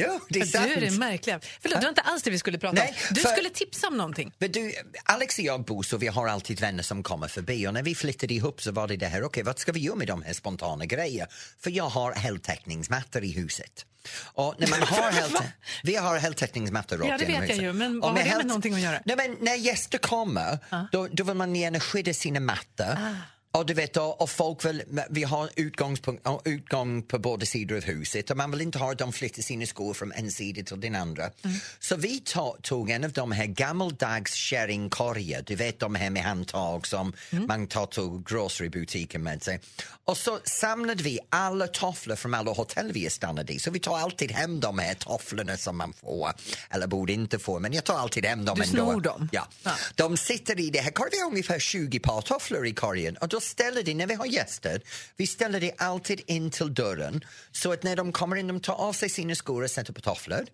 Jo, 0.07 0.21
det 0.29 0.39
är 0.41 0.45
Du 0.45 0.51
sant. 0.51 0.71
är 0.77 0.81
det 0.81 0.91
märkliga. 0.91 1.41
Förlåt, 1.61 1.81
det 1.81 1.85
var 1.85 1.89
inte 1.89 2.01
alls 2.01 2.23
det 2.23 2.31
vi 2.31 2.39
skulle 2.39 2.59
prata 2.59 2.75
Nej, 2.75 2.89
om. 3.09 3.15
Du 3.15 3.21
för- 3.21 3.29
skulle 3.29 3.51
tipsa 3.51 3.89
om 3.89 3.97
någonting. 3.97 4.33
Men 4.39 4.53
du, 4.53 4.73
Alex 5.05 5.39
och 5.39 5.45
jag 5.45 5.65
bor 5.65 5.83
så 5.83 5.97
vi 5.97 6.07
har 6.07 6.29
alltid 6.29 6.61
vänner 6.61 6.83
som 6.83 7.03
kommer 7.03 7.29
förbi 7.29 7.67
och 7.67 7.75
när 7.75 7.83
vi 7.83 7.95
flyttade 7.95 8.35
ihop 8.35 8.63
så 8.63 8.73
var 8.73 8.89
det 8.89 8.97
det 8.97 9.07
här, 9.07 9.23
okej 9.23 9.43
vad 9.43 9.59
ska 9.59 9.73
vi 9.73 9.81
göra 9.81 9.97
med 9.97 10.07
de 10.07 10.23
här 10.23 10.33
spontana 10.33 10.87
grejerna? 10.87 11.31
För 11.61 11.71
jag 11.71 11.85
har 11.89 12.13
heltäckningsmattor 12.13 13.25
i 13.25 13.33
huset. 13.33 13.85
Och 14.25 14.55
när 14.59 14.69
man 14.69 14.83
har 14.83 15.11
helt, 15.13 15.43
vi 15.83 15.97
har 15.97 16.19
heltäckningsmattor 16.19 17.07
Ja, 17.07 17.19
det 17.19 17.25
vet 17.25 17.49
jag 17.49 17.59
ju, 17.59 17.73
men 17.73 18.01
vad 18.01 18.11
har 18.11 18.19
det 18.19 18.25
med 18.25 18.33
helt- 18.33 18.47
någonting 18.47 18.75
att 18.75 18.81
göra? 18.81 19.01
Nej, 19.05 19.17
men 19.17 19.37
när 19.41 19.55
gäster 19.55 19.99
kommer, 19.99 20.59
då, 20.93 21.09
då 21.13 21.25
vill 21.25 21.35
man 21.35 21.57
gärna 21.57 21.81
skydda 21.81 22.15
sina 22.15 22.41
mattor. 22.41 22.87
Ah. 22.99 23.15
Och 23.59 23.67
du 23.67 23.75
vet, 23.75 23.97
och, 23.97 24.21
och 24.21 24.31
folk 24.31 24.65
vill, 24.65 24.83
vi 25.11 25.25
har 25.25 25.51
utgångspunkt, 25.57 26.27
utgång 26.45 27.03
på 27.03 27.19
båda 27.19 27.47
sidor 27.47 27.77
av 27.77 27.83
huset 27.83 28.31
och 28.31 28.37
man 28.37 28.51
vill 28.51 28.61
inte 28.61 28.79
ha 28.79 28.93
att 28.93 28.99
de 28.99 29.13
flyttar 29.13 29.43
sina 29.43 29.67
skor 29.67 29.95
från 29.95 30.13
en 30.13 30.31
sida 30.33 30.63
till 30.63 30.81
den 30.81 30.95
andra. 30.95 31.23
Mm. 31.45 31.57
Så 31.81 31.97
vi 31.97 32.23
to- 32.25 32.61
tog 32.63 32.91
en 32.91 33.05
av 33.05 33.13
de 33.13 33.33
här 33.33 33.47
gammaldags 33.47 34.35
kärringkorgar, 34.35 35.43
du 35.47 35.55
vet 35.55 35.81
de 35.81 35.95
här 35.95 36.11
med 36.11 36.23
handtag 36.23 36.87
som 36.87 37.13
Mm. 37.31 37.47
man 37.47 37.67
tar 37.67 37.87
till 37.87 38.23
grocerybutiken 38.35 39.23
med 39.23 39.43
sig. 39.43 39.61
Och 40.05 40.17
så 40.17 40.39
samlade 40.45 41.03
vi 41.03 41.19
alla 41.31 41.67
tofflor 41.67 42.17
från 42.17 42.35
alla 42.35 42.53
hotell 42.53 42.93
vi 42.93 43.11
stannade 43.11 43.53
i. 43.53 43.59
Så 43.59 43.71
vi 43.71 43.81
tar 43.81 43.99
alltid 43.99 44.33
hem 44.33 44.61
de 44.61 44.79
här 44.79 44.95
tofflorna 44.95 45.57
som 45.57 45.77
man 45.77 45.93
får, 45.93 46.31
eller 46.71 46.87
borde 46.87 47.13
inte 47.13 47.39
få, 47.39 47.59
men 47.59 47.73
jag 47.73 47.85
tar 47.85 47.99
alltid 47.99 48.27
hem 48.27 48.45
dem 48.45 48.57
Du 48.59 48.63
ändå. 48.65 48.77
snor 48.77 49.01
dem? 49.01 49.29
Ja. 49.33 49.49
Ja. 49.63 49.71
De 49.95 50.17
sitter 50.17 50.61
i 50.61 50.71
det 50.71 50.81
här 50.81 50.91
korgen, 50.91 51.11
vi 51.13 51.19
har 51.21 51.31
ungefär 51.31 51.59
20 51.59 51.99
par 52.01 52.21
tofflor 52.21 52.67
i 52.67 52.73
korgen 52.75 53.17
och 53.17 53.29
då 53.29 53.41
ställer 53.49 53.83
det, 53.83 53.95
när 53.95 54.07
vi 54.07 54.15
har 54.15 54.27
gäster, 54.27 54.81
vi 55.17 55.27
ställer 55.27 55.61
det 55.61 55.73
alltid 55.79 56.21
in 56.27 56.51
till 56.51 56.75
dörren 56.75 57.25
så 57.53 57.73
att 57.73 57.83
när 57.83 57.97
de 57.97 58.13
kommer 58.13 58.37
in, 58.37 58.47
de 58.47 58.61
tar 58.61 58.75
av 58.75 58.93
sig 58.93 59.09
sina 59.09 59.35
skor 59.35 59.63
och 59.63 59.71
sätter 59.71 59.93
på 59.93 60.01
tofflor. 60.01 60.47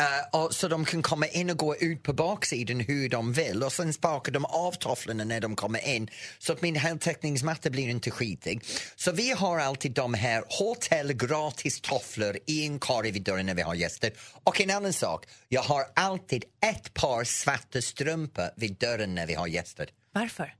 Uh, 0.00 0.40
och 0.40 0.54
så 0.54 0.68
de 0.68 0.84
kan 0.84 1.02
komma 1.02 1.26
in 1.26 1.50
och 1.50 1.56
gå 1.56 1.76
ut 1.76 2.02
på 2.02 2.12
baksidan 2.12 2.80
hur 2.80 3.08
de 3.08 3.32
vill 3.32 3.62
och 3.62 3.72
sen 3.72 3.92
sparkar 3.92 4.32
de 4.32 4.44
av 4.44 4.72
tofflorna 4.72 5.24
när 5.24 5.40
de 5.40 5.56
kommer 5.56 5.88
in 5.88 6.10
så 6.38 6.52
att 6.52 6.62
min 6.62 6.76
heltäckningsmatta 6.76 7.70
blir 7.70 7.88
inte 7.88 8.10
skitig. 8.10 8.62
Så 8.96 9.12
vi 9.12 9.30
har 9.30 9.58
alltid 9.58 9.92
de 9.92 10.14
här 10.14 10.44
hotell 10.48 11.12
gratis 11.12 11.80
tofflor 11.80 12.38
i 12.46 12.66
en 12.66 12.78
korg 12.78 13.10
vid 13.10 13.22
dörren 13.22 13.46
när 13.46 13.54
vi 13.54 13.62
har 13.62 13.74
gäster. 13.74 14.12
Och 14.44 14.60
en 14.60 14.70
annan 14.70 14.92
sak, 14.92 15.26
jag 15.48 15.62
har 15.62 15.84
alltid 15.96 16.44
ett 16.72 16.94
par 16.94 17.24
svarta 17.24 17.82
strumpor 17.82 18.48
vid 18.56 18.76
dörren 18.78 19.14
när 19.14 19.26
vi 19.26 19.34
har 19.34 19.46
gäster. 19.46 19.88
Varför? 20.12 20.54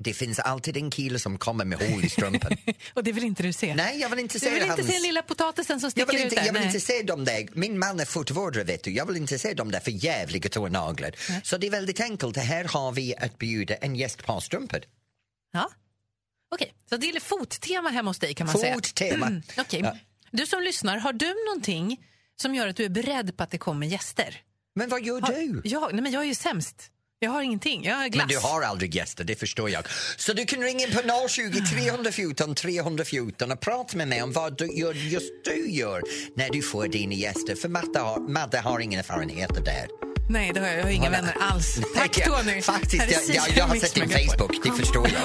Det 0.00 0.14
finns 0.14 0.38
alltid 0.38 0.76
en 0.76 0.90
kille 0.90 1.18
som 1.18 1.38
kommer 1.38 1.64
med 1.64 1.78
hål 1.78 2.04
i 2.04 2.08
strumpan. 2.08 2.56
Och 2.94 3.04
det 3.04 3.12
vill 3.12 3.24
inte 3.24 3.42
du 3.42 3.52
se? 3.52 3.74
Nej, 3.74 4.00
jag 4.00 4.08
vill 4.08 4.18
inte 4.18 4.34
Du 4.34 4.38
se 4.38 4.50
vill 4.50 4.62
inte 4.62 4.72
hans... 4.74 4.86
se 4.86 4.92
den 4.92 5.02
lilla 5.02 5.22
potatisen 5.22 5.80
som 5.80 5.86
Jag 5.86 5.92
sticker 5.92 6.06
vill, 6.12 6.16
ut 6.16 6.24
inte, 6.24 6.36
där? 6.36 6.46
jag 6.46 6.52
vill 6.52 6.60
Nej. 6.62 6.66
inte 6.68 6.80
se 6.80 7.02
dem 7.02 7.24
där. 7.24 7.48
Min 7.52 7.78
man 7.78 8.00
är 8.00 8.04
fotvårdare, 8.04 8.64
vet 8.64 8.84
du. 8.84 8.90
Jag 8.90 9.06
vill 9.06 9.16
inte 9.16 9.38
se 9.38 9.54
dem 9.54 9.70
där 9.70 9.80
för 9.80 9.90
jävliga 9.90 10.48
tånaglar. 10.48 11.14
Så 11.44 11.56
det 11.58 11.66
är 11.66 11.70
väldigt 11.70 12.00
enkelt. 12.00 12.36
Här 12.36 12.64
har 12.64 12.92
vi 12.92 13.16
att 13.16 13.38
bjuda 13.38 13.74
en 13.74 13.96
gäst 13.96 14.24
på 14.24 14.40
strumpor. 14.40 14.80
Ja. 15.52 15.70
Okej, 16.54 16.74
så 16.88 16.96
det 16.96 17.08
är 17.10 17.20
fottema 17.20 17.88
hemma 17.90 18.10
hos 18.10 18.18
dig 18.18 18.34
kan 18.34 18.46
man 18.46 18.58
säga. 18.58 18.74
Fottema. 18.74 19.26
Mm, 19.26 19.42
okej. 19.58 19.80
Ja. 19.84 19.96
Du 20.30 20.46
som 20.46 20.62
lyssnar, 20.62 20.96
har 20.98 21.12
du 21.12 21.34
någonting 21.46 22.04
som 22.40 22.54
gör 22.54 22.68
att 22.68 22.76
du 22.76 22.84
är 22.84 22.88
beredd 22.88 23.36
på 23.36 23.42
att 23.42 23.50
det 23.50 23.58
kommer 23.58 23.86
gäster? 23.86 24.40
Men 24.74 24.88
vad 24.88 25.04
gör 25.04 25.20
Har, 25.20 25.32
du? 25.32 25.60
Jag, 25.64 25.92
nej 25.94 26.02
men 26.02 26.12
jag 26.12 26.22
är 26.22 26.26
ju 26.26 26.34
sämst. 26.34 26.90
Jag 27.20 27.30
har 27.30 27.42
ingenting. 27.42 27.84
Jag 27.84 27.96
har 27.96 28.08
glass. 28.08 28.26
Men 28.26 28.28
du 28.28 28.38
har 28.46 28.62
aldrig 28.62 28.94
gäster, 28.94 29.24
det 29.24 29.34
förstår 29.34 29.70
jag. 29.70 29.84
Så 30.16 30.32
du 30.32 30.44
kan 30.44 30.62
ringa 30.62 30.86
in 30.86 30.92
på 30.94 31.28
020 31.28 31.60
314 31.74 32.54
314 32.54 33.52
och 33.52 33.60
prata 33.60 33.96
med 33.96 34.08
mig 34.08 34.22
om 34.22 34.32
vad 34.32 34.58
du 34.58 34.66
gör, 34.66 34.94
just 34.94 35.44
du 35.44 35.70
gör 35.70 36.02
när 36.36 36.50
du 36.50 36.62
får 36.62 36.88
dina 36.88 37.14
gäster. 37.14 37.54
För 37.54 37.68
Madde 37.68 37.98
har, 37.98 38.20
Madde 38.20 38.58
har 38.58 38.80
ingen 38.80 38.98
erfarenhet 38.98 39.50
av 39.56 39.64
det 39.64 39.70
här. 39.70 39.88
Nej, 40.30 40.50
det 40.54 40.60
har 40.60 40.66
jag. 40.66 40.78
Jag 40.78 40.84
har 40.84 40.90
inga 40.90 41.10
vänner 41.10 41.36
alls. 41.40 41.80
Tack 41.96 42.24
Tony. 42.24 42.62
Faktiskt, 42.62 43.28
jag, 43.28 43.36
jag, 43.36 43.56
jag 43.56 43.64
har 43.64 43.76
sett 43.76 43.94
din. 43.94 44.08
Facebook, 44.08 44.64
det 44.64 44.72
förstår 44.72 45.08
jag. 45.08 45.22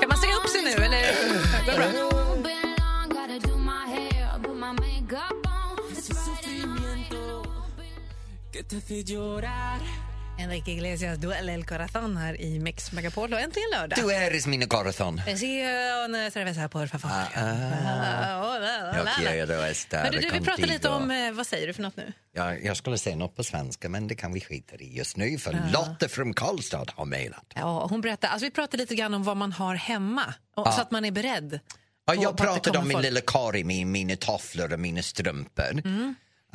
Kan 0.00 0.08
man 0.08 0.18
säga 0.18 0.34
upp 0.34 0.48
sig 0.48 0.62
nu 0.62 0.84
eller? 0.84 1.14
Bra? 1.76 2.16
Que 8.52 8.62
te 8.62 8.76
hace 8.76 9.14
llorar. 9.14 10.05
Enrique 10.38 10.72
Iglesias, 10.72 11.18
Duell 11.18 11.48
El 11.48 11.64
Corazon 11.64 12.16
här 12.16 12.40
i 12.40 12.58
Mix 12.58 12.92
Megapol 12.92 13.32
och 13.32 13.40
äntligen 13.40 13.70
lördag. 13.70 13.98
Du 13.98 14.12
är 14.12 14.48
min 14.48 14.68
corazón. 14.68 15.20
Presión, 15.24 16.30
cerveza 16.30 16.68
por 16.68 16.86
favor. 16.86 17.10
Ah, 17.10 17.26
ah. 17.36 18.96
Jag 18.96 19.06
quiero 19.16 19.62
estar 19.62 20.02
Men 20.02 20.12
du, 20.12 20.20
du, 20.20 20.30
vi 20.30 20.40
pratar 20.40 20.66
lite 20.66 20.88
om, 20.88 21.10
eh, 21.10 21.32
vad 21.32 21.46
säger 21.46 21.66
du 21.66 21.72
för 21.72 21.82
något 21.82 21.96
nu? 21.96 22.12
Ja, 22.32 22.54
jag 22.54 22.76
skulle 22.76 22.98
säga 22.98 23.16
något 23.16 23.36
på 23.36 23.44
svenska, 23.44 23.88
men 23.88 24.08
det 24.08 24.14
kan 24.14 24.32
vi 24.32 24.40
skita 24.40 24.76
i 24.76 24.96
just 24.96 25.16
nu 25.16 25.38
för 25.38 25.58
Lotte 25.72 26.08
från 26.08 26.34
Karlstad 26.34 26.86
har 26.94 27.04
mejlat. 27.04 27.52
Ja, 27.54 27.86
hon 27.90 28.00
berättar, 28.00 28.28
alltså 28.28 28.44
vi 28.44 28.50
pratar 28.50 28.78
lite 28.78 28.94
grann 28.94 29.14
om 29.14 29.22
vad 29.22 29.36
man 29.36 29.52
har 29.52 29.74
hemma, 29.74 30.34
och, 30.56 30.72
så 30.72 30.80
att 30.80 30.90
man 30.90 31.04
är 31.04 31.10
beredd. 31.10 31.60
Ja, 32.06 32.14
jag 32.14 32.36
pratade 32.36 32.78
om 32.78 32.88
min 32.88 32.92
folk. 32.92 33.04
lilla 33.04 33.20
Kari 33.20 33.64
med 33.64 33.86
mina 33.86 34.16
tofflor 34.16 34.72
och 34.72 34.80
mina 34.80 35.02
strumpor. 35.02 35.82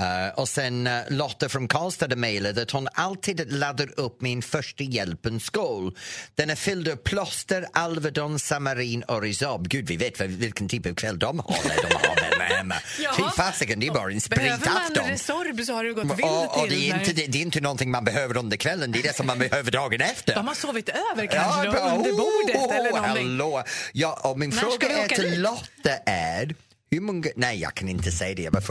Eh, 0.01 0.34
och 0.39 0.50
sen 0.50 0.88
uh, 0.88 1.00
Lotta 1.10 1.50
från 1.50 1.67
Karlstad 1.67 2.15
mejlade 2.15 2.62
att 2.62 2.72
hon 2.72 2.88
alltid 2.93 3.51
laddar 3.53 4.00
upp 4.00 4.22
min 4.22 4.41
första 4.41 4.84
hjälpen-skål. 4.84 5.98
Den 6.36 6.50
är 6.50 6.55
fylld 6.55 6.88
av 6.88 6.96
plåster, 6.96 7.65
Alvedon, 7.74 8.39
Samarin 8.39 9.03
och 9.03 9.22
Rizab. 9.22 9.67
Gud, 9.70 9.88
vi 9.88 9.98
vet 9.98 10.22
vilken 10.22 10.70
typ 10.70 10.86
av 10.86 10.93
kväll 10.96 11.20
de 11.20 11.39
har 11.39 11.55
när 11.67 11.89
de 11.89 11.96
har 12.08 12.15
den 12.15 12.31
hemma. 12.62 12.75
Ja. 13.00 13.13
Fy 13.17 13.24
fasiken, 13.38 13.79
det 13.79 13.88
är 13.88 13.91
bara 13.91 14.12
en 14.12 14.20
Behöver 14.29 14.50
man 14.50 14.60
spritafton. 14.60 15.10
Resorb 15.10 15.62
så 15.65 15.74
har 15.74 15.84
du 15.84 15.93
gått 15.93 16.03
Och, 16.03 16.58
och 16.63 16.70
till. 16.70 16.79
det, 16.79 16.89
är 16.89 17.00
inte, 17.00 17.13
det, 17.13 17.27
det 17.27 17.38
är 17.38 17.41
inte 17.41 17.62
någonting 17.62 17.91
man 17.91 18.03
behöver 18.03 18.38
under 18.38 18.58
kvällen, 18.58 18.91
det 18.91 19.00
är 19.00 19.03
det 19.03 19.15
som 19.15 19.27
man 19.27 19.39
behöver 19.39 19.72
dagen 19.72 20.01
efter. 20.01 20.36
De 20.36 20.48
har 20.48 20.55
sovit 20.55 20.89
över 20.89 21.25
kanske 21.27 21.65
då, 21.65 21.72
bra. 21.72 21.96
under 21.98 22.12
bordet 22.12 22.55
Oh, 22.55 22.75
eller 22.75 22.91
någonting. 22.91 23.27
Hallå. 23.27 23.63
Ja, 23.93 24.20
och 24.24 24.39
min 24.39 24.50
När 24.50 24.58
fråga 24.58 24.89
är 24.89 25.08
till? 25.08 25.41
Lotta 25.41 25.91
är 26.05 26.55
hur 26.91 27.01
många... 27.01 27.29
Nej, 27.36 27.60
jag 27.60 27.74
kan 27.74 27.89
inte 27.89 28.12
säga 28.12 28.36
det. 28.36 28.41
Jag 28.41 28.51
var 28.51 28.62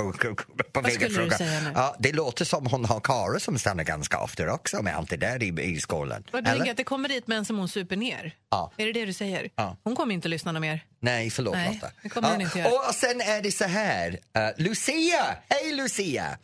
på, 0.72 0.80
väg 0.80 1.04
att 1.04 1.14
fråga. 1.14 1.36
Ja, 1.74 1.96
det 1.98 2.12
låter 2.12 2.44
som 2.44 2.66
hon 2.66 2.84
har 2.84 3.00
karlar 3.00 3.38
som 3.38 3.58
stannar 3.58 3.84
ganska 3.84 4.18
ofta 4.18 4.52
också 4.52 4.82
med 4.82 4.96
allt 4.96 5.10
det 5.10 5.16
där 5.16 5.42
i, 5.42 5.46
i. 5.46 5.80
Och 5.92 6.08
du 6.32 6.42
tänker 6.42 6.70
att 6.70 6.76
det 6.76 6.84
kommer 6.84 7.08
dit 7.08 7.26
män 7.26 7.44
som 7.44 7.58
hon 7.58 7.68
super 7.68 7.96
ner? 7.96 8.34
Ja. 8.50 8.72
Är 8.76 8.86
det 8.86 8.92
det 8.92 9.06
du 9.06 9.12
säger? 9.12 9.50
Ja. 9.56 9.76
Hon 9.84 9.96
kommer 9.96 10.14
inte 10.14 10.26
att 10.26 10.30
lyssna 10.30 10.52
något 10.52 10.60
mer. 10.60 10.84
Nej, 11.00 11.30
förlåt 11.30 11.54
Nej, 11.54 11.74
Lotta. 11.74 11.92
det 12.02 12.08
kommer 12.08 12.30
hon 12.30 12.40
inte 12.40 12.58
göra. 12.58 12.68
Och, 12.68 12.88
och 12.88 12.94
sen 12.94 13.20
är 13.20 13.42
det 13.42 13.52
så 13.52 13.64
här. 13.64 14.10
Uh, 14.10 14.64
Lucia! 14.64 15.36
Hej 15.48 15.72
Lucia! 15.72 16.38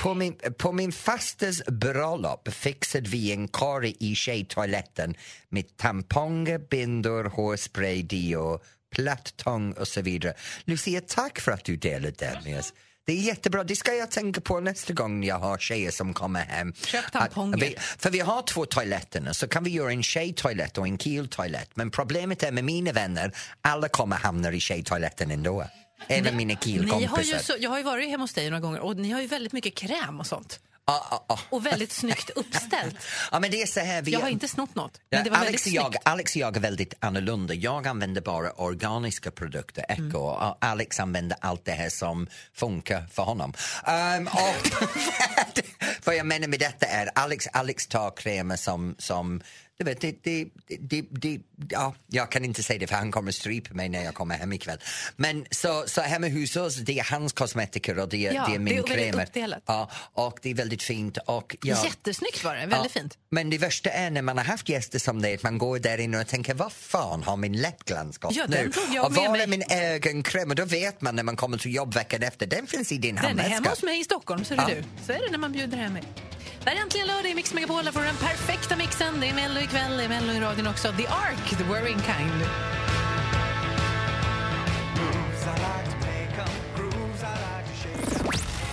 På 0.00 0.14
min, 0.14 0.36
på 0.58 0.72
min 0.72 0.92
fastas 0.92 1.64
bröllop 1.64 2.48
fixade 2.52 3.08
vi 3.08 3.32
en 3.32 3.48
karl 3.48 3.84
i 3.98 4.14
tjejtoaletten 4.14 5.14
med 5.48 5.76
tamponger, 5.76 6.58
bindor, 6.58 7.24
hårspray, 7.24 8.02
deo, 8.96 9.04
plattång 9.04 9.72
och 9.72 9.88
så 9.88 10.00
vidare. 10.00 10.34
Lucia, 10.64 11.00
tack 11.00 11.40
för 11.40 11.52
att 11.52 11.64
du 11.64 11.76
delade 11.76 12.10
det 12.18 12.40
med 12.44 12.58
oss. 12.58 12.72
Det 13.06 13.12
är 13.12 13.16
jättebra. 13.16 13.64
Det 13.64 13.76
ska 13.76 13.94
jag 13.94 14.10
tänka 14.10 14.40
på 14.40 14.60
nästa 14.60 14.92
gång 14.92 15.24
jag 15.24 15.38
har 15.38 15.58
tjejer 15.58 15.90
som 15.90 16.14
kommer 16.14 16.40
hem. 16.40 16.72
Köp 16.74 17.04
Att 17.04 17.12
tamponger. 17.12 17.74
för 17.98 18.10
vi 18.10 18.20
har 18.20 18.42
två 18.42 18.66
toaletterna 18.66 19.34
så 19.34 19.48
kan 19.48 19.64
vi 19.64 19.70
göra 19.70 19.92
en 19.92 20.02
tjejtoalett 20.02 20.78
och 20.78 20.86
en 20.86 20.98
killtoalett. 20.98 21.70
Men 21.74 21.90
problemet 21.90 22.42
är 22.42 22.52
med 22.52 22.64
mina 22.64 22.92
vänner, 22.92 23.32
alla 23.60 23.88
kommer 23.88 24.16
hamna 24.16 24.52
i 24.52 24.60
tjejtoaletten 24.60 25.30
ändå. 25.30 25.66
Även 26.08 26.36
mina 26.36 26.54
Ni 26.64 26.72
har 26.72 26.72
ju 26.72 26.78
killkompisar. 26.78 27.38
så, 27.38 27.54
jag 27.58 27.70
har 27.70 27.78
ju 27.78 27.84
varit 27.84 28.08
hemma 28.10 28.24
hos 28.24 28.34
dig 28.34 28.50
några 28.50 28.60
gånger 28.60 28.80
och 28.80 28.96
ni 28.96 29.10
har 29.10 29.20
ju 29.20 29.26
väldigt 29.26 29.52
mycket 29.52 29.74
kräm 29.74 30.20
och 30.20 30.26
sånt. 30.26 30.60
Ah, 30.88 30.92
ah, 31.10 31.24
ah. 31.26 31.38
Och 31.50 31.66
väldigt 31.66 31.92
snyggt 31.92 32.30
uppställt. 32.30 32.96
Ja, 33.32 33.40
men 33.40 33.50
det 33.50 33.62
är 33.62 33.66
så 33.66 33.80
här, 33.80 34.02
vi 34.02 34.10
Jag 34.10 34.20
har 34.20 34.28
inte 34.28 34.48
snott 34.48 34.74
något, 34.74 35.00
men 35.10 35.24
det 35.24 35.30
var 35.30 35.36
Alex, 35.36 35.50
väldigt 35.50 35.66
och 35.66 35.72
jag, 35.72 35.92
snyggt. 35.92 36.08
Alex 36.08 36.32
och 36.32 36.36
jag 36.36 36.56
är 36.56 36.60
väldigt 36.60 36.94
annorlunda. 37.00 37.54
Jag 37.54 37.86
använder 37.86 38.20
bara 38.20 38.52
organiska 38.52 39.30
produkter, 39.30 39.84
eko. 39.88 40.36
Mm. 40.36 40.54
Alex 40.58 41.00
använder 41.00 41.38
allt 41.40 41.64
det 41.64 41.72
här 41.72 41.88
som 41.88 42.26
funkar 42.54 43.06
för 43.12 43.22
honom. 43.22 43.54
Um, 43.86 44.26
och 44.26 44.70
vad 46.04 46.16
jag 46.16 46.26
menar 46.26 46.48
med 46.48 46.60
detta 46.60 46.86
är 46.86 47.10
Alex, 47.14 47.46
Alex 47.52 47.86
tar 47.86 48.16
krämer 48.16 48.56
som, 48.56 48.94
som 48.98 49.40
du 49.78 49.84
vet, 49.84 50.00
det, 50.00 50.14
det, 50.22 50.48
det, 50.80 51.02
det, 51.10 51.40
ja, 51.70 51.94
jag 52.06 52.30
kan 52.30 52.44
inte 52.44 52.62
säga 52.62 52.78
det 52.78 52.86
för 52.86 52.94
han 52.94 53.12
kommer 53.12 53.32
strypa 53.32 53.74
mig 53.74 53.88
när 53.88 54.04
jag 54.04 54.14
kommer 54.14 54.34
hem 54.38 54.52
ikväll. 54.52 54.78
Men 55.16 55.46
så, 55.50 55.84
så 55.86 56.00
hemma 56.00 56.28
hos 56.28 56.56
oss, 56.56 56.76
det 56.76 56.98
är 56.98 57.04
hans 57.10 57.32
kosmetiker 57.32 57.98
och 57.98 58.08
det, 58.08 58.26
är- 58.26 58.32
Ja, 58.34 58.46
det 58.48 58.54
är 58.54 58.58
min 58.58 58.82
det 58.82 58.92
är 58.92 58.96
väldigt 58.96 59.28
uppdelat. 59.28 59.62
Ja, 59.66 59.90
och 60.12 60.38
det 60.42 60.50
är 60.50 60.54
väldigt 60.54 60.82
fint. 60.82 61.18
Och 61.26 61.56
jag, 61.62 61.84
Jättesnyggt 61.84 62.44
var 62.44 62.54
det, 62.54 62.60
väldigt 62.66 62.94
Ja, 62.94 63.00
fint. 63.00 63.18
Men 63.30 63.50
det 63.50 63.58
värsta 63.58 63.90
är 63.90 64.10
när 64.10 64.22
man 64.22 64.38
har 64.38 64.44
haft 64.44 64.68
gäster 64.68 64.98
som 64.98 65.22
det, 65.22 65.34
att 65.34 65.42
man 65.42 65.58
går 65.58 65.78
där 65.78 65.98
inne 65.98 66.20
och 66.20 66.26
tänker 66.26 66.54
vad 66.54 66.72
fan 66.72 67.22
har 67.22 67.36
min 67.36 67.60
läppglans 67.60 68.18
gått 68.18 68.34
Ja, 68.36 68.44
nu? 68.48 68.70
och 69.02 69.14
var 69.14 69.30
mig. 69.32 69.40
är 69.42 69.46
min 69.46 69.62
ögonkräm? 69.70 70.50
Och 70.50 70.56
då 70.56 70.64
vet 70.64 71.00
man 71.00 71.16
när 71.16 71.22
man 71.22 71.36
kommer 71.36 71.58
till 71.58 71.74
jobb 71.74 71.94
veckan 71.94 72.22
efter, 72.22 72.46
den 72.46 72.66
finns 72.66 72.92
i 72.92 72.98
din 72.98 73.14
Den 73.14 73.24
är 73.24 73.28
hemma 73.28 73.42
handväska. 73.42 73.70
hos 73.70 73.82
mig 73.82 74.00
i 74.00 74.04
Stockholm, 74.04 74.44
så 74.44 74.54
är 74.54 74.58
det 74.58 74.64
Ja. 74.68 74.74
du. 74.74 75.04
Så 75.06 75.12
är 75.12 75.18
det 75.18 75.30
när 75.30 75.38
man 75.38 75.52
bjuder 75.52 75.76
hem 75.76 75.92
mig. 75.92 76.02
Det 76.66 76.72
är 76.72 76.82
äntligen 76.82 77.06
lördag 77.06 77.30
i 77.30 77.34
Mix 77.34 77.54
Megapol. 77.54 77.84
Där 77.84 77.92
får 77.92 78.00
den 78.00 78.16
perfekta 78.16 78.76
mixen. 78.76 79.20
Det 79.20 79.28
är 79.28 79.34
Mello 79.34 79.60
ikväll, 79.60 79.96
det 79.96 80.04
är 80.04 80.08
Mello 80.08 80.32
i 80.32 80.40
radion 80.40 80.66
också. 80.66 80.92
The 80.92 81.06
Ark, 81.06 81.58
The 81.58 81.64
Worrying 81.64 81.98
Kind. 81.98 82.42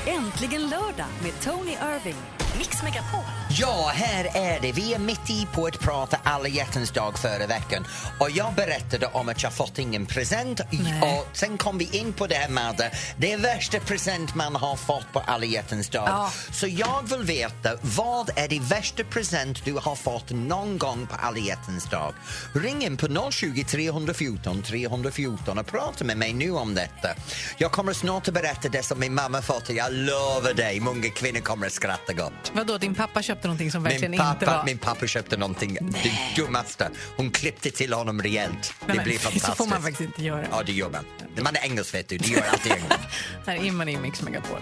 Äntligen 0.08 0.70
lördag 0.70 1.08
med 1.24 1.42
Tony 1.42 1.72
Irving. 1.72 2.18
Mix 2.58 2.84
Megapol. 2.84 3.43
Ja, 3.60 3.92
här 3.94 4.32
är 4.34 4.60
det. 4.60 4.72
Vi 4.72 4.94
är 4.94 5.00
mitt 5.00 5.30
i 5.30 5.48
på 5.54 5.66
att 5.66 5.80
prata 5.80 6.18
alla 6.24 6.48
hjärtans 6.48 6.92
dag 6.92 7.20
förra 7.20 7.48
veckan. 7.48 7.86
Och 8.20 8.30
jag 8.32 8.54
berättade 8.54 9.06
om 9.06 9.30
att 9.30 9.44
jag 9.44 9.54
fått 9.54 9.80
ingen 9.80 10.06
present. 10.06 10.62
Nej. 10.72 11.02
Och 11.02 11.28
sen 11.38 11.58
kom 11.58 11.78
vi 11.78 11.98
in 11.98 12.14
på 12.14 12.28
det 12.28 12.36
här 12.36 12.50
med 12.50 12.92
det 13.18 13.32
är 13.32 13.38
värsta 13.38 13.80
present 13.80 14.36
man 14.36 14.56
har 14.56 14.76
fått 14.76 15.14
på 15.14 15.20
alla 15.20 15.46
hjärtans 15.46 15.90
dag. 15.90 16.08
Ja. 16.08 16.32
Så 16.52 16.68
jag 16.68 17.10
vill 17.10 17.24
veta, 17.24 17.78
vad 17.82 18.30
är 18.36 18.48
det 18.48 18.60
värsta 18.60 19.04
present 19.04 19.66
du 19.66 19.74
har 19.74 19.96
fått 19.96 20.32
någon 20.32 20.78
gång 20.78 21.08
på 21.08 21.16
alla 21.16 21.38
hjärtans 21.38 21.90
dag? 21.90 22.14
Ring 22.54 22.84
in 22.84 22.98
på 22.98 23.32
020 23.32 23.64
314 23.64 24.62
314 24.62 25.58
och 25.58 25.68
prata 25.68 26.06
med 26.06 26.18
mig 26.18 26.34
nu 26.34 26.52
om 26.52 26.76
detta. 26.76 27.10
Jag 27.58 27.72
kommer 27.72 27.94
snart 27.94 28.28
att 28.28 28.34
berätta 28.34 28.70
det 28.70 28.84
som 28.84 29.00
min 29.00 29.14
mamma 29.14 29.42
fått 29.42 29.70
och 29.70 29.76
jag 29.76 29.94
lovar 29.94 30.54
dig, 30.54 30.80
många 30.80 31.10
kvinnor 31.10 31.40
kommer 31.40 31.68
att 31.68 31.74
skratta 31.74 32.14
gott. 32.14 32.52
Vadå, 32.54 32.78
din 32.78 32.96
pappa 32.96 33.22
köpte 33.22 33.43
någonting 33.48 33.72
som 33.72 33.84
verkligen 33.84 34.12
Min 34.12 34.20
inte 34.20 34.46
pappa, 34.46 34.58
var... 34.58 34.66
min 34.66 34.78
pappa 34.78 35.08
köpte 35.08 35.38
någonting 35.38 35.78
det 36.04 36.42
dummaste. 36.42 36.90
Hon 37.18 37.32
klippte 37.32 37.72
till 37.72 37.94
honom 37.94 38.22
rejält. 38.22 38.74
Nej, 38.86 38.98
det 38.98 39.04
blir 39.04 39.18
fantastiskt. 39.18 39.46
Så 39.46 39.56
får 39.56 39.68
man 39.68 39.82
faktiskt 39.82 40.02
inte 40.02 40.24
göra. 40.24 40.46
Ja, 40.52 40.64
det 40.66 40.72
gör 40.72 40.90
man. 40.90 41.06
Man 41.44 41.56
är 41.56 41.64
engelsk, 41.64 41.94
vet 41.94 42.08
du. 42.08 42.18
Det 42.18 42.28
gör 42.28 42.44
alltid 42.52 42.72
England. 42.72 43.00
Här 43.46 43.56
är 43.66 43.72
man 43.72 43.90
i 43.90 43.98
Mix 43.98 44.22
Megapol. 44.22 44.62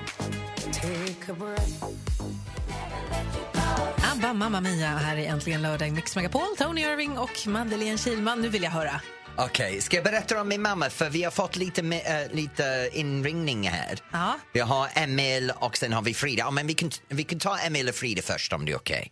Abba, 4.14 4.34
Mamma 4.34 4.62
Mia 4.62 4.88
här 4.88 5.18
är 5.18 5.28
äntligen 5.28 5.62
lördag 5.62 5.92
Mix 5.92 6.16
Megapol. 6.16 6.56
Tony 6.58 6.82
Irving 6.82 7.18
och 7.18 7.48
Madeleine 7.48 7.98
Kilman. 7.98 8.42
Nu 8.42 8.50
vill 8.50 8.64
jag 8.64 8.72
höra. 8.72 9.02
Okej, 9.38 9.82
ska 9.82 9.96
jag 9.98 10.04
berätta 10.04 10.42
om 10.42 10.48
min 10.48 10.62
mamma? 10.62 10.90
För 10.90 11.10
vi 11.10 11.24
har 11.24 11.32
fått 11.32 11.56
lite, 11.56 11.82
äh, 11.82 12.36
lite 12.36 12.90
inringning 12.94 13.70
här. 13.70 14.00
Ja. 14.12 14.40
Vi 14.54 14.60
har 14.60 14.90
Emil 14.96 15.52
och 15.56 15.78
sen 15.78 15.94
har 15.94 16.02
vi 16.02 16.14
Frida. 16.14 16.40
Ja, 16.44 16.52
men 16.52 16.68
vi, 16.68 16.74
kan, 16.74 16.92
vi 17.10 17.24
kan 17.24 17.40
ta 17.40 17.58
Emil 17.58 17.90
och 17.90 17.96
Frida 17.96 18.22
först 18.22 18.54
om 18.54 18.66
det 18.66 18.72
är 18.72 18.76
okej. 18.78 19.12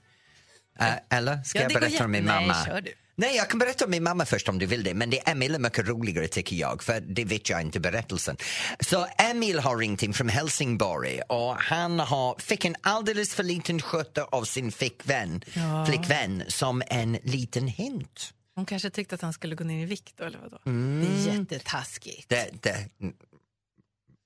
Äh, 0.79 1.17
eller 1.17 1.43
ska 1.43 1.59
Ja, 1.59 1.63
jag 1.69 1.81
berätta 1.81 2.05
om 2.05 2.11
min 2.11 2.23
Nej, 2.25 2.47
mamma? 2.47 2.81
du. 2.81 2.93
Nej, 3.15 3.35
jag 3.35 3.49
kan 3.49 3.59
berätta 3.59 3.85
om 3.85 3.91
min 3.91 4.03
mamma 4.03 4.25
först 4.25 4.49
om 4.49 4.59
du 4.59 4.65
vill 4.65 4.83
det. 4.83 4.93
Men 4.93 5.09
det 5.09 5.17
Emil 5.29 5.55
är 5.55 5.59
mycket 5.59 5.87
roligare 5.87 6.27
tycker 6.27 6.55
jag, 6.55 6.83
för 6.83 6.99
det 6.99 7.25
vet 7.25 7.49
jag 7.49 7.61
inte 7.61 7.79
berättelsen. 7.79 8.37
Så 8.79 9.07
Emil 9.17 9.59
har 9.59 9.77
ringt 9.77 10.03
in 10.03 10.13
från 10.13 10.29
Helsingborg 10.29 11.21
och 11.21 11.55
han 11.55 11.99
har, 11.99 12.35
fick 12.39 12.65
en 12.65 12.75
alldeles 12.81 13.35
för 13.35 13.43
liten 13.43 13.81
skjorta 13.81 14.23
av 14.23 14.43
sin 14.43 14.71
flickvän, 14.71 15.41
Ja. 15.53 15.85
flickvän 15.85 16.43
som 16.47 16.83
en 16.87 17.17
liten 17.23 17.67
hint. 17.67 18.33
Hon 18.59 18.65
kanske 18.65 18.89
tyckte 18.89 19.15
att 19.15 19.21
han 19.21 19.33
skulle 19.33 19.55
gå 19.55 19.63
ner 19.63 19.83
i 19.83 19.85
vikt 19.85 20.17
då, 20.17 20.23
eller 20.23 20.39
vadå? 20.39 20.59
Mm. 20.65 21.01
Det 21.01 21.31
är 21.31 21.35
jättetaskigt. 21.35 22.29
Det, 22.29 22.49
det, 22.61 22.89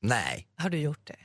nej. 0.02 0.48
Har 0.56 0.70
du 0.70 0.78
gjort 0.78 1.08
det? 1.08 1.16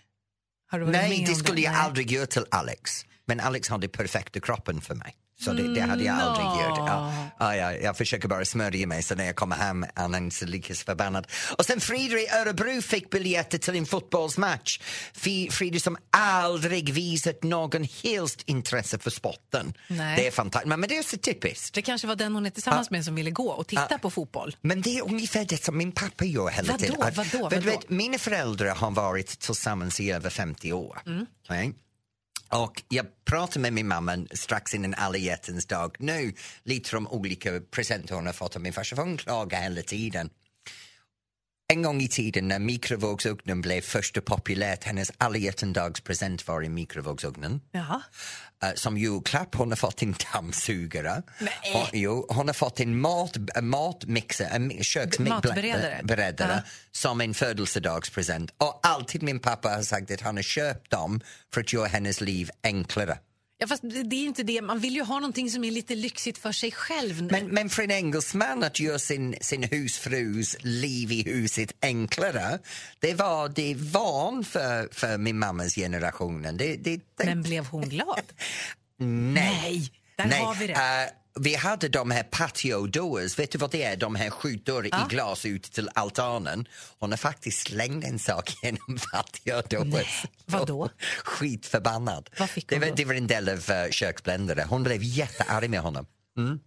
Har 0.67 0.79
du 0.79 0.85
varit 0.85 0.97
Nej, 0.97 1.19
med 1.21 1.29
det 1.29 1.35
skulle 1.35 1.61
jag 1.61 1.73
Nej. 1.73 1.81
aldrig 1.81 2.11
göra 2.11 2.27
till 2.27 2.45
Alex. 2.50 3.07
Men 3.25 3.41
Alex 3.41 3.69
har 3.69 3.79
den 3.79 3.91
perfekta 3.91 4.41
kroppen 4.41 4.81
för 4.81 4.95
mig. 4.95 5.15
Så 5.40 5.52
det, 5.52 5.75
det 5.75 5.80
hade 5.80 6.04
jag 6.04 6.18
aldrig 6.18 6.47
Nå. 6.47 6.54
gjort. 6.68 6.78
Ja, 6.78 7.12
ja, 7.38 7.57
ja, 7.57 7.73
jag 7.73 7.97
försöker 7.97 8.28
bara 8.28 8.45
smörja 8.45 8.87
mig 8.87 9.02
så 9.02 9.14
när 9.14 9.25
jag 9.25 9.37
kommer 9.37 9.57
hem 9.57 9.83
är 9.83 9.88
han 9.97 10.30
lika 10.42 10.75
förbannad. 10.75 11.26
Och 11.59 11.64
sen 11.64 11.80
Frida 11.80 12.18
i 12.18 12.28
Örebro 12.28 12.83
fick 12.83 13.11
biljetter 13.11 13.59
till 13.59 13.76
en 13.76 13.87
fotbollsmatch. 13.87 14.80
Frida 15.50 15.80
som 15.80 15.97
aldrig 16.11 16.92
visat 16.92 17.42
någon 17.42 17.85
helst 18.02 18.42
intresse 18.47 18.99
för 18.99 19.11
sporten. 19.11 19.75
Nej. 19.88 20.16
Det 20.16 20.26
är 20.26 20.30
fantastiskt. 20.30 20.68
Men, 20.68 20.80
men 20.80 20.88
det 20.88 20.97
är 20.99 21.02
så 21.02 21.16
typiskt. 21.16 21.75
Det 21.75 21.83
kanske 21.83 22.07
var 22.07 22.16
den 22.16 22.35
hon 22.35 22.47
är 22.47 22.50
tillsammans 22.50 22.90
med 22.90 23.04
som 23.04 23.14
ville 23.14 23.30
gå 23.30 23.49
och 23.50 23.66
titta 23.66 23.87
Ja. 23.90 23.99
på 23.99 24.11
fotboll. 24.11 24.57
Men 24.61 24.83
det 24.83 24.99
är 24.99 25.02
ungefär 25.02 25.45
det 25.45 25.64
som 25.64 25.76
min 25.78 25.92
pappa 25.92 26.25
gör 26.25 26.49
hela 26.49 26.73
Vadå, 26.73 26.78
tiden. 26.85 26.97
vadå, 27.00 27.38
vadå? 27.42 27.49
du 27.49 27.61
vet, 27.61 27.90
mina 27.90 28.18
föräldrar 28.18 28.75
har 28.75 28.90
varit 28.90 29.38
tillsammans 29.40 30.00
i 30.00 30.11
över 30.11 30.30
50 30.30 30.73
år. 30.73 30.99
Mm. 31.07 31.26
Okej? 31.45 31.73
Och 32.50 32.83
jag 32.88 33.07
pratade 33.25 33.61
med 33.61 33.73
min 33.73 33.88
mamma 33.88 34.26
strax 34.33 34.75
innan 34.75 34.95
alla 34.95 35.17
hjärtans 35.17 35.67
dag 35.67 35.97
nu 35.99 36.33
lite 36.62 36.97
om 36.97 37.09
olika 37.09 37.61
presenter 37.61 38.14
hon 38.14 38.26
har 38.26 38.33
fått 38.33 38.57
av 38.57 38.62
min 38.62 38.73
farsa 38.73 38.97
för 38.97 39.02
hon 39.02 39.17
klagar 39.17 39.61
hela 39.61 39.83
tiden. 39.83 40.31
En 41.73 41.83
gång 41.83 42.01
i 42.01 42.09
tiden 42.09 42.49
när 42.49 42.59
mikrovågsugnen 42.59 43.61
blev 43.61 43.81
först 43.81 44.25
populärt, 44.25 44.85
hennes 44.85 45.13
alla 45.19 45.39
present 46.05 46.49
var 46.49 46.63
i 46.65 46.69
mikrovågsugnen. 46.69 47.61
Jaha. 47.73 48.03
Uh, 48.65 48.71
som 48.75 48.99
julklapp 48.99 49.55
hon 49.55 49.69
har 49.71 49.77
fått 49.77 50.03
en 50.03 50.15
dammsugare. 50.33 51.23
Hon, 51.73 51.87
jo, 51.93 52.27
hon 52.29 52.47
har 52.47 52.55
fått 52.55 52.81
en 52.81 53.01
mat, 53.01 53.37
en 53.55 53.69
matmixer, 53.69 54.49
en 54.53 54.73
mi- 54.73 55.29
Matberedare. 55.29 55.97
köksberedare 55.97 56.63
Ja. 56.65 56.71
som 56.93 57.21
en 57.21 57.35
födelsedagspresent. 57.35 58.51
Och 58.59 58.81
alltid 58.83 59.23
min 59.23 59.39
pappa 59.39 59.69
har 59.69 59.83
sagt 59.83 60.11
att 60.11 60.21
han 60.21 60.37
har 60.37 60.43
köpt 60.43 60.91
dem 60.91 61.21
för 61.55 61.61
att 61.61 61.73
göra 61.73 61.87
hennes 61.87 62.21
liv 62.21 62.51
enklare. 62.63 63.19
Ja, 63.61 63.67
fast 63.67 63.83
det 63.83 64.17
är 64.17 64.27
inte 64.27 64.43
det. 64.43 64.62
Man 64.62 64.79
vill 64.79 64.95
ju 64.95 65.03
ha 65.03 65.15
någonting 65.15 65.50
som 65.50 65.65
är 65.65 65.71
lite 65.71 65.95
lyxigt 65.95 66.38
för 66.38 66.53
sig 66.53 66.73
själv. 66.73 67.23
Men, 67.23 67.47
men 67.47 67.69
för 67.69 67.83
en 67.83 67.91
engelsman 67.91 68.65
att 68.65 68.81
göra 68.81 68.99
sin, 68.99 69.37
sin 69.41 69.62
husfrus 69.62 70.57
liv 70.61 71.12
i 71.12 71.23
huset 71.23 71.73
enklare, 71.83 72.59
det 72.99 73.15
var 73.15 73.49
det 73.49 73.75
van 73.75 74.45
för, 74.45 74.88
för 74.93 75.19
min 75.19 75.38
mammas 75.38 75.75
generationen. 75.75 76.57
Det, 76.57 76.77
det, 76.77 76.97
det, 76.97 77.25
Men 77.25 77.43
blev 77.43 77.67
hon 77.67 77.88
glad? 77.88 78.23
nej. 78.97 79.35
Nej, 79.35 79.93
där 80.17 80.27
nej. 80.27 80.41
har 80.41 80.55
vi 80.55 80.67
det. 80.67 80.73
Eh, 80.73 80.79
vi 81.40 81.54
hade 81.54 81.88
de 81.88 82.11
här 82.11 82.23
patio 82.23 82.87
doors, 82.87 83.38
vet 83.38 83.50
du 83.52 83.59
vad 83.59 83.71
det 83.71 83.83
är? 83.83 83.97
De 83.97 84.14
här 84.14 84.30
skjutdörrar 84.30 84.88
Ja. 84.92 85.07
i 85.07 85.14
glas 85.14 85.47
ut 85.47 85.62
till 85.62 85.88
altanen. 85.95 86.68
Hon 86.99 87.11
har 87.11 87.16
faktiskt 87.16 87.66
slängt 87.68 88.04
en 88.04 88.18
sak 88.18 88.54
genom 88.62 88.99
patio 89.12 89.62
doors. 89.71 90.25
Vadå? 90.47 90.88
Skitförbannad. 91.25 92.30
Vad 92.38 92.49
det, 92.68 92.78
var, 92.78 92.97
det 92.97 93.04
var 93.04 93.14
en 93.14 93.26
del 93.26 93.49
av 93.49 93.54
uh, 93.71 93.90
köksbländare. 93.90 94.66
Hon 94.68 94.83
blev 94.83 95.02
jättearg 95.02 95.71
med 95.71 95.80
honom. 95.80 96.07
Mm. 96.37 96.59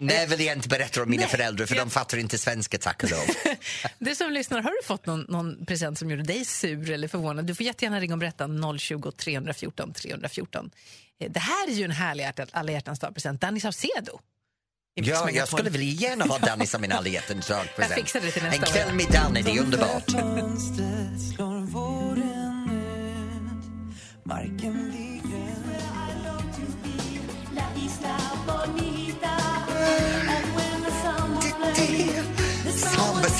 Nej, 0.00 0.26
vill 0.26 0.40
jag 0.40 0.56
inte 0.56 0.68
berätta 0.68 1.02
om 1.02 1.10
mina 1.10 1.20
Nej, 1.20 1.30
föräldrar 1.30 1.66
för 1.66 1.76
jag- 1.76 1.86
de 1.86 1.90
fattar 1.90 2.18
inte 2.18 2.38
svenska 2.38 2.78
tack 2.78 3.02
och 3.02 3.10
lov. 3.10 3.20
Du 3.98 4.14
som 4.14 4.32
lyssnar, 4.32 4.62
har 4.62 4.70
du 4.70 4.86
fått 4.86 5.06
någon, 5.06 5.20
någon 5.28 5.66
present 5.66 5.98
som 5.98 6.10
gjorde 6.10 6.22
dig 6.22 6.44
sur 6.44 6.90
eller 6.90 7.08
förvånad? 7.08 7.44
Du 7.46 7.54
får 7.54 7.66
jättegärna 7.66 8.00
ringa 8.00 8.14
och 8.14 8.18
berätta 8.18 8.48
020 8.78 9.10
314 9.12 9.92
314. 9.92 10.70
Eh, 11.20 11.30
Det 11.30 11.40
här 11.40 11.68
är 11.68 11.72
ju 11.72 11.84
en 11.84 11.90
härlig 11.90 12.30
alla 12.52 12.72
hjärtans 12.72 12.98
dag-present. 13.00 13.40
Danny 13.40 13.60
Saucedo. 13.60 14.18
Ja, 14.94 15.30
jag 15.30 15.48
skulle 15.48 15.70
väl 15.70 15.82
gärna 16.02 16.24
ha 16.24 16.38
Danny 16.46 16.66
som 16.66 16.80
min 16.80 16.92
alla 16.92 17.08
hjärtans 17.08 17.46
dag-present. 17.48 17.90
Jag 17.90 17.98
fixar 17.98 18.20
det 18.20 18.30
till 18.30 18.42
nästa 18.42 18.66
En 18.66 18.72
kväll 18.72 18.94
med 18.94 19.06
Danny, 19.06 19.42
det 19.42 19.50
är 19.50 19.60
underbart. 19.60 20.04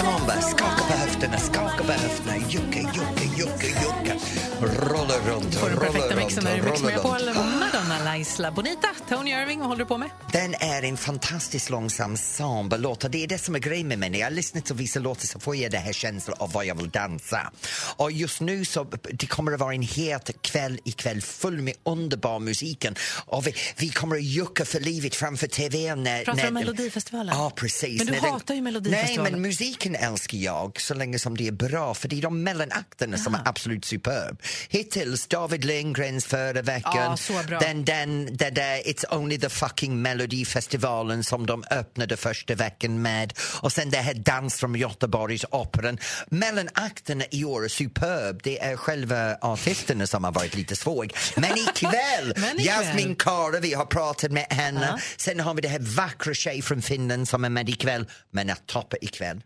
Samba, 0.09 0.33
samba, 0.33 0.41
skaka 0.43 0.83
på 0.85 0.93
höfterna, 0.93 1.39
skaka 1.39 1.85
på 1.85 1.93
höfterna, 1.93 2.37
jucka, 2.49 2.79
jucka, 2.81 3.25
jucka, 3.39 3.67
jucka. 3.67 4.15
Rulla 4.61 5.15
runt, 5.27 5.55
får 5.55 5.69
den 6.09 6.17
mixen 6.19 6.45
runt, 6.45 6.49
här 6.49 6.59
i 6.59 6.63
Mix 6.63 6.81
rulla 6.81 6.91
Megapol. 6.91 7.19
runt. 7.19 7.37
Madonna, 7.61 8.05
Laisla 8.05 8.51
Bonita, 8.53 8.89
Tony 9.09 9.31
Irving, 9.31 9.59
vad 9.59 9.69
håller 9.69 9.79
du 9.85 9.87
på 9.89 9.99
med? 9.99 10.11
Den 10.33 10.55
är 10.55 10.83
en 10.83 10.97
fantastiskt 10.97 11.71
långsam 11.71 12.17
samba-låt 12.17 13.05
och 13.05 13.11
det 13.11 13.23
är 13.25 13.27
det 13.29 13.39
som 13.39 13.55
är 13.55 13.59
grejen 13.59 13.89
med 13.89 13.99
mig. 13.99 14.11
När 14.11 14.19
jag 14.19 14.33
lyssnar 14.33 14.61
till 14.61 14.75
vissa 14.75 15.01
låtar 15.01 15.27
så 15.27 15.41
får 15.41 15.57
jag 15.57 15.71
det 15.71 15.79
här 15.79 15.93
känslan 15.93 16.37
av 16.41 16.53
vad 16.53 16.67
jag 16.67 16.75
vill 16.75 16.91
dansa. 16.91 17.53
Och 17.97 18.13
just 18.13 18.41
nu 18.41 18.65
så 18.65 18.87
det 19.13 19.27
kommer 19.27 19.53
att 19.53 19.61
vara 19.61 19.75
en 19.75 19.83
het 19.83 20.31
kväll 20.43 20.79
ikväll 20.85 21.21
full 21.23 21.63
med 21.63 21.75
underbar 21.85 22.39
musiken. 22.39 22.95
Och 23.27 23.47
vi, 23.47 23.55
vi 23.77 23.89
kommer 23.89 24.17
att 24.17 24.23
jucka 24.25 24.65
för 24.65 24.81
livet 24.81 25.15
framför 25.15 25.47
tvn. 25.47 26.03
När, 26.05 26.25
Pratar 26.25 26.43
du 26.43 26.49
om 26.49 26.55
Melodifestivalen? 26.55 27.35
Ja, 27.37 27.53
precis. 27.57 27.99
Men 27.99 28.07
du 28.07 28.13
När 28.13 28.21
den- 28.21 28.31
hatar 28.33 28.55
ju 28.55 28.61
Melodifestivalen. 28.63 29.23
Nej, 29.23 29.33
men 29.33 29.43
musiken 29.43 29.97
älskar 29.99 30.39
jag 30.39 30.81
så 30.81 30.95
länge 30.95 31.19
som 31.19 31.37
det 31.37 31.49
är 31.49 31.53
bra 31.53 31.95
för 31.95 32.09
det 32.09 32.19
är 32.19 32.23
de 32.23 32.43
mellanakterna 32.43 33.19
som 33.19 33.35
är 33.35 33.41
absolut 33.45 33.85
superb. 33.85 34.43
Hittills 34.69 35.27
David 35.27 35.65
Lindgrens 35.65 36.25
förra 36.27 36.63
veckan. 36.63 37.17
Ja. 37.29 37.59
Den, 37.61 37.85
den, 37.85 38.37
det 38.37 38.51
där 38.51 38.79
It's 38.79 39.17
only 39.17 39.39
the 39.39 39.49
fucking 39.49 40.03
Melodifestivalen 40.03 41.25
som 41.25 41.47
de 41.47 41.65
öppnade 41.71 42.17
första 42.17 42.55
veckan 42.55 43.03
med 43.03 43.33
och 43.61 43.73
sen 43.73 43.91
det 43.91 43.97
här 43.97 44.15
Dans 44.15 44.55
från 44.55 44.75
Göteborgs 44.75 45.45
operan. 45.51 45.99
Mellanakterna 46.29 47.25
i 47.31 47.45
år 47.45 47.65
är 47.65 47.69
superb. 47.69 48.41
Det 48.43 48.59
är 48.59 48.77
själva 48.77 49.37
artisterna 49.41 50.07
som 50.07 50.25
har 50.25 50.33
varit 50.33 50.55
lite 50.55 50.77
svåra. 50.77 51.09
Men 51.37 51.59
ikväll, 51.59 51.93
Men 52.37 52.61
ikväll. 52.61 52.67
Jasmin 52.67 53.17
Kara, 53.17 53.61
vi 53.61 53.75
har 53.75 53.87
pratat 53.87 54.31
med 54.33 54.47
henne. 54.51 55.01
Sen 55.17 55.41
har 55.41 55.55
vi 55.55 55.61
det 55.61 55.69
här 55.69 55.97
vackra 55.97 56.35
tjej 56.35 56.63
från 56.63 56.83
Finland 56.83 57.29
som 57.29 57.45
är 57.45 57.49
med 57.49 57.69
ikväll. 57.69 58.07
Men 58.31 58.51
att 58.51 58.67
toppa 58.67 58.97
ikväll 59.01 59.41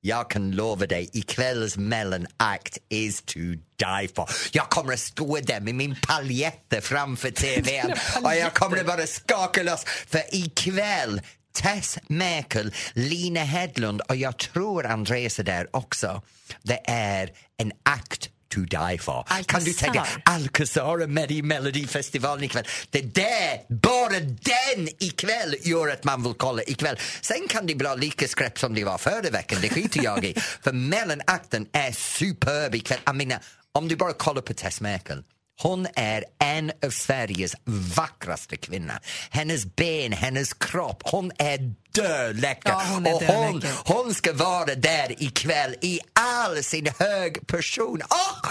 jag 0.00 0.30
kan 0.30 0.50
lova 0.50 0.86
dig, 0.86 1.10
ikvällens 1.12 1.76
mellanakt 1.76 2.78
is 2.88 3.22
to 3.22 3.38
die 3.76 4.08
for. 4.14 4.30
Jag 4.52 4.68
kommer 4.68 4.92
att 4.92 5.00
stå 5.00 5.36
där 5.36 5.60
med 5.60 5.74
min 5.74 5.96
paljette 6.08 6.80
framför 6.80 7.30
tvn 7.30 7.92
och 8.24 8.34
jag 8.34 8.54
kommer 8.54 8.76
att 8.76 8.86
bara 8.86 9.06
skaka 9.06 9.62
loss. 9.62 9.84
För 9.84 10.22
ikväll, 10.32 11.20
Tess 11.52 11.98
Mäkel, 12.06 12.74
Lina 12.92 13.40
Hedlund 13.40 14.00
och 14.00 14.16
jag 14.16 14.38
tror 14.38 14.86
Andreas 14.86 15.38
är 15.38 15.44
där 15.44 15.76
också. 15.76 16.22
Det 16.62 16.80
är 16.84 17.30
en 17.56 17.72
akt 17.82 18.30
to 18.50 18.60
die 18.60 18.98
for. 18.98 19.26
Kan 19.46 19.64
du 19.64 19.72
tänka 19.72 20.00
Alcazar. 20.00 20.22
Alcazar 20.24 20.98
är 20.98 21.06
med 21.06 21.30
i 21.30 21.42
Melodifestivalen 21.42 22.44
ikväll. 22.44 22.64
Det 22.90 23.14
där, 23.14 23.74
bara 23.74 24.20
den 24.20 24.88
ikväll 24.98 25.56
gör 25.62 25.88
att 25.88 26.04
man 26.04 26.22
vill 26.22 26.34
kolla 26.34 26.62
ikväll. 26.62 26.98
Sen 27.20 27.48
kan 27.48 27.66
det 27.66 27.74
bli 27.74 27.88
lika 27.96 28.28
skräp 28.28 28.58
som 28.58 28.74
det 28.74 28.84
var 28.84 28.98
förra 28.98 29.30
veckan, 29.30 29.58
det 29.62 29.68
skiter 29.68 30.04
jag 30.04 30.24
i. 30.24 30.34
För 30.62 30.72
mellanakten 30.72 31.66
är 31.72 31.92
superb 31.92 32.74
ikväll. 32.74 32.98
Jag 33.04 33.16
menar, 33.16 33.38
om 33.72 33.88
du 33.88 33.96
bara 33.96 34.12
kollar 34.12 34.42
på 34.42 34.54
Tess 34.54 34.80
Mäkel. 34.80 35.22
Hon 35.62 35.86
är 35.94 36.24
en 36.38 36.72
av 36.86 36.90
Sveriges 36.90 37.54
vackraste 37.96 38.56
kvinnor. 38.56 38.96
Hennes 39.30 39.64
ben, 39.76 40.12
hennes 40.12 40.54
kropp, 40.54 41.02
hon 41.04 41.32
är 41.38 41.74
döläcker. 41.92 42.70
Ja, 42.70 42.82
hon 42.88 43.06
är 43.06 43.14
och 43.14 43.22
hon, 43.22 43.62
hon 43.84 44.14
ska 44.14 44.32
vara 44.32 44.74
där 44.74 45.22
ikväll 45.22 45.74
i 45.80 46.00
all 46.12 46.64
sin 46.64 46.88
hög 46.98 47.46
person. 47.46 48.00
Åh! 48.10 48.50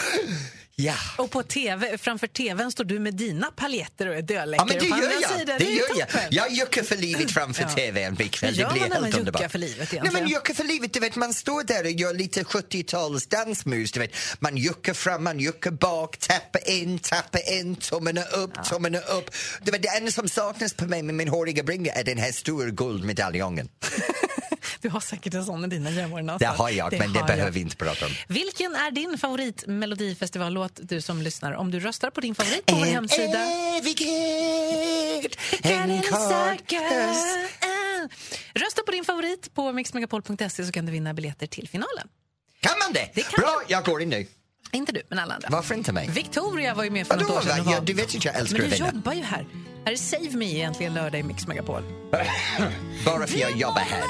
Ja. 0.82 0.96
Och 1.18 1.32
på 1.32 1.44
TV, 1.44 1.98
framför 1.98 2.28
tvn 2.28 2.72
står 2.72 2.84
du 2.84 3.00
med 3.00 3.14
dina 3.16 3.52
paljetter 3.52 4.08
och 4.08 4.14
är 4.14 4.18
Ja, 4.18 4.22
döläcker. 4.22 4.66
men 4.66 4.74
det 4.78 4.80
på 4.90 4.98
gör 4.98 5.12
jag. 5.22 5.40
sidan, 5.40 5.56
Det 5.60 5.66
gör 5.66 5.86
jag. 5.98 6.10
toppen. 6.10 6.28
Jag 6.32 6.52
juckar 6.52 6.84
för 6.84 6.96
livet 6.98 7.32
framför 7.32 7.64
Ja. 7.64 7.70
tvn 7.70 8.22
ikväll. 8.22 8.50
Hur 8.56 8.62
gör 8.62 8.68
Det 8.68 8.74
blir 8.74 8.82
helt 9.02 9.18
underbart. 9.18 9.52
för 9.52 9.60
livet 9.60 9.92
Nej, 9.92 10.12
men 10.14 10.28
juckar 10.28 10.54
för 10.54 10.64
livet, 10.64 10.94
du 10.94 11.00
vet, 11.00 11.16
man 11.16 11.34
står 11.34 11.64
där 11.64 11.84
och 11.84 11.92
gör 11.92 12.14
lite 12.14 12.44
70-tals 12.44 13.28
dansmus. 13.28 13.92
Du 13.92 14.00
vet. 14.00 14.12
Man 14.40 14.58
juckar 14.58 14.94
fram, 14.94 15.24
man 15.24 15.40
juckar 15.40 15.72
bak, 15.72 16.18
tappar 16.18 16.70
in, 16.70 17.00
tappar 17.00 17.52
in, 17.54 17.76
tummarna 17.76 18.22
upp, 18.24 18.64
tummarna 18.70 19.00
upp. 19.00 19.32
Du 19.64 19.72
vet, 19.72 19.82
det 19.82 19.90
enda 19.98 20.12
som 20.12 20.30
saknas 20.30 20.74
på 20.74 20.86
mig 20.86 21.04
med 21.04 21.16
min 21.16 21.28
håriga 21.28 21.64
bringa 21.64 21.92
är 21.92 22.04
den 22.04 22.18
här 22.18 22.32
stora 22.32 22.70
guldmedaljongen. 22.70 23.70
Du 24.82 24.90
har 24.90 25.00
säkert 25.00 25.34
en 25.34 25.46
sån 25.46 25.66
i 25.66 25.68
dina 25.68 25.92
gömmor 25.92 26.38
Det 26.40 26.46
har 26.46 26.70
jag, 26.70 26.92
men 27.00 27.14
det 27.14 27.20
har 27.20 27.28
behöver 27.28 27.46
jag. 27.46 27.52
vi 27.52 27.60
inte 27.60 27.76
prata 27.76 28.06
om. 28.06 28.12
Vilken 28.28 28.76
är 28.76 28.92
din 28.92 29.18
favorit 29.18 29.64
Melodifestivallåt, 29.68 30.80
du 30.84 31.02
som 31.02 31.22
lyssnar? 31.22 31.54
Om 31.54 31.72
du 31.72 31.80
röstar 31.80 32.10
på 32.10 32.22
din 32.22 32.36
favorit 32.36 32.66
på 32.66 32.76
vår 32.76 32.86
hemsida. 32.86 33.40
evighet, 33.78 35.36
en. 35.64 35.92
Ah. 36.12 38.08
Rösta 38.56 38.84
på 38.86 38.92
din 38.92 39.04
favorit 39.06 39.54
på 39.54 39.72
mixmegapol.se 39.72 40.66
så 40.66 40.72
kan 40.72 40.86
du 40.86 40.92
vinna 40.92 41.14
biljetter 41.14 41.48
till 41.48 41.70
finalen. 41.70 42.08
Kan 42.60 42.72
man 42.86 42.94
det? 42.94 43.10
Det 43.14 43.22
kan 43.22 43.42
Bra, 43.42 43.52
man. 43.56 43.64
jag 43.68 43.86
går 43.86 44.02
in 44.02 44.10
nu. 44.10 44.28
Inte 44.72 44.92
du, 44.92 45.02
men 45.10 45.20
alla 45.20 45.34
andra. 45.34 45.50
Varför 45.52 45.76
inte 45.76 45.92
mig? 45.94 46.10
Victoria 46.10 46.74
var 46.74 46.84
ju 46.84 46.90
med 46.90 47.08
för 47.08 47.16
Vadå, 47.18 47.28
något 47.28 47.38
år 47.46 47.50
sedan. 47.50 47.66
var- 47.66 47.74
Ja, 47.74 47.80
du 47.80 47.94
vet 47.94 48.14
ju 48.14 48.18
att 48.18 48.26
jag 48.26 48.36
älskar 48.36 48.58
Men 48.58 48.66
att 48.66 48.72
du 48.72 48.76
vinna. 48.78 48.92
jobbar 48.94 49.14
ju 49.14 49.24
här. 49.24 49.46
Här 49.90 49.94
är 49.94 49.98
Save 49.98 50.38
Me 50.38 50.46
egentligen 50.46 50.94
lördag 50.94 51.20
i 51.20 51.24
Mix 51.24 51.48
Megapol. 51.48 51.84
Bara 53.06 53.28
för 53.28 53.40
jag 53.40 53.58
jobbar 53.58 53.82
här. 53.82 54.04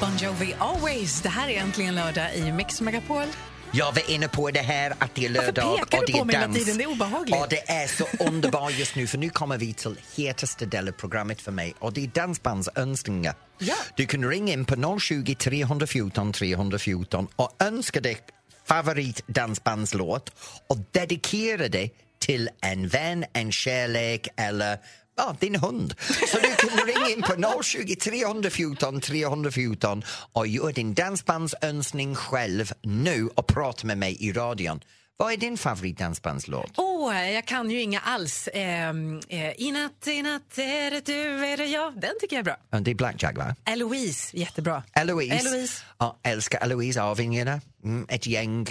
Bon 0.00 0.16
Jovi, 0.16 0.54
Always. 0.58 1.22
Det 1.22 1.28
här 1.28 1.48
är 1.48 1.60
äntligen 1.60 1.94
lördag 1.94 2.34
i 2.34 2.52
Mix 2.52 2.80
Megapol. 2.80 3.26
Jag 3.72 3.92
var 3.92 4.10
inne 4.10 4.28
på 4.28 4.50
det 4.50 4.60
här 4.60 4.94
att 4.98 5.14
det 5.14 5.24
är 5.24 5.28
lördag 5.28 5.78
pekar 5.78 5.98
och 5.98 6.06
du 6.06 6.12
det 6.12 6.18
på 6.18 6.18
är 6.18 6.24
mig 6.24 6.36
hela 6.36 6.46
dans. 6.46 6.58
tiden? 6.58 6.78
Det 6.78 6.84
är 6.84 6.88
obehagligt. 6.88 7.36
Ja, 7.36 7.46
det 7.50 7.70
är 7.70 7.86
så 7.86 8.24
underbart 8.24 8.78
just 8.78 8.96
nu 8.96 9.06
för 9.06 9.18
nu 9.18 9.30
kommer 9.30 9.58
vi 9.58 9.74
till 9.74 9.96
hetaste 10.16 10.66
delen 10.66 10.94
av 10.94 10.98
programmet 10.98 11.40
för 11.40 11.52
mig 11.52 11.74
och 11.78 11.92
det 11.92 12.04
är 12.04 12.06
dansbandsönskningar. 12.06 13.34
Ja. 13.58 13.74
Du 13.96 14.06
kan 14.06 14.24
ringa 14.28 14.52
in 14.52 14.64
på 14.64 14.98
020 15.00 15.34
314 15.34 16.32
314 16.32 17.28
och 17.36 17.56
önska 17.62 18.00
dig 18.00 18.18
favoritdansbandslåt 18.64 20.30
och 20.66 20.78
dedikera 20.90 21.68
det 21.68 21.90
till 22.18 22.50
en 22.60 22.88
vän, 22.88 23.24
en 23.32 23.52
kärlek 23.52 24.28
eller 24.36 24.78
Ja, 25.20 25.36
din 25.40 25.56
hund. 25.56 25.94
Så 26.28 26.38
du 26.38 26.54
kan 26.56 26.86
ringa 26.86 27.08
in 27.08 27.22
på 27.22 27.62
020 27.62 27.94
314 27.94 29.00
314 29.00 30.02
och 30.32 30.46
gör 30.46 30.72
din 30.72 30.94
dansbandsönskning 30.94 32.14
själv 32.14 32.72
nu 32.82 33.28
och 33.34 33.46
prata 33.46 33.86
med 33.86 33.98
mig 33.98 34.16
i 34.20 34.32
radion. 34.32 34.80
Vad 35.16 35.32
är 35.32 35.36
din 35.36 35.58
favoritdansbandslåt? 35.58 36.72
Åh, 36.76 37.30
jag 37.30 37.44
kan 37.46 37.70
ju 37.70 37.80
inga 37.80 38.00
alls. 38.00 38.48
Ehm, 38.54 39.20
eh, 39.28 39.60
I 39.60 39.70
natt, 39.72 40.06
i 40.06 40.22
natt 40.22 40.58
är 40.58 40.90
det 40.90 41.06
du, 41.06 41.46
är 41.46 41.56
det 41.56 41.66
jag. 41.66 42.00
Den 42.00 42.12
tycker 42.20 42.36
jag 42.36 42.40
är 42.40 42.56
bra. 42.70 42.80
Det 42.80 42.90
är 42.90 42.94
Blackjack, 42.94 43.38
va? 43.38 43.56
Eloise, 43.64 44.36
jättebra. 44.36 44.82
Eloise. 44.92 45.34
Eloise. 45.48 45.84
Ja, 45.98 46.18
älskar 46.22 46.60
Eloise 46.60 47.02
Arvingarna. 47.02 47.60
Mm, 47.84 48.06
ett 48.08 48.26
gäng 48.26 48.66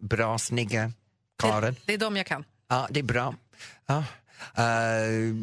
bra, 0.00 0.38
snygga 0.38 0.92
karlar. 1.38 1.70
Det, 1.70 1.76
det 1.86 1.94
är 1.94 1.98
de 1.98 2.16
jag 2.16 2.26
kan. 2.26 2.44
Ja, 2.68 2.88
det 2.90 3.00
är 3.00 3.04
bra. 3.04 3.34
Ja. 3.86 4.04
Eh, 4.56 5.34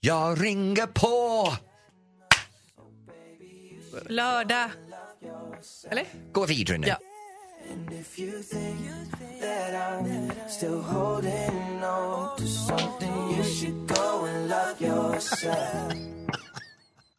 jag 0.00 0.42
ringer 0.44 0.86
på. 0.86 1.52
Lördag. 4.08 4.70
Eller? 5.90 6.04
Gå 6.32 6.46
vidare 6.46 6.78
nu. 6.78 6.86
Ja. 6.86 6.98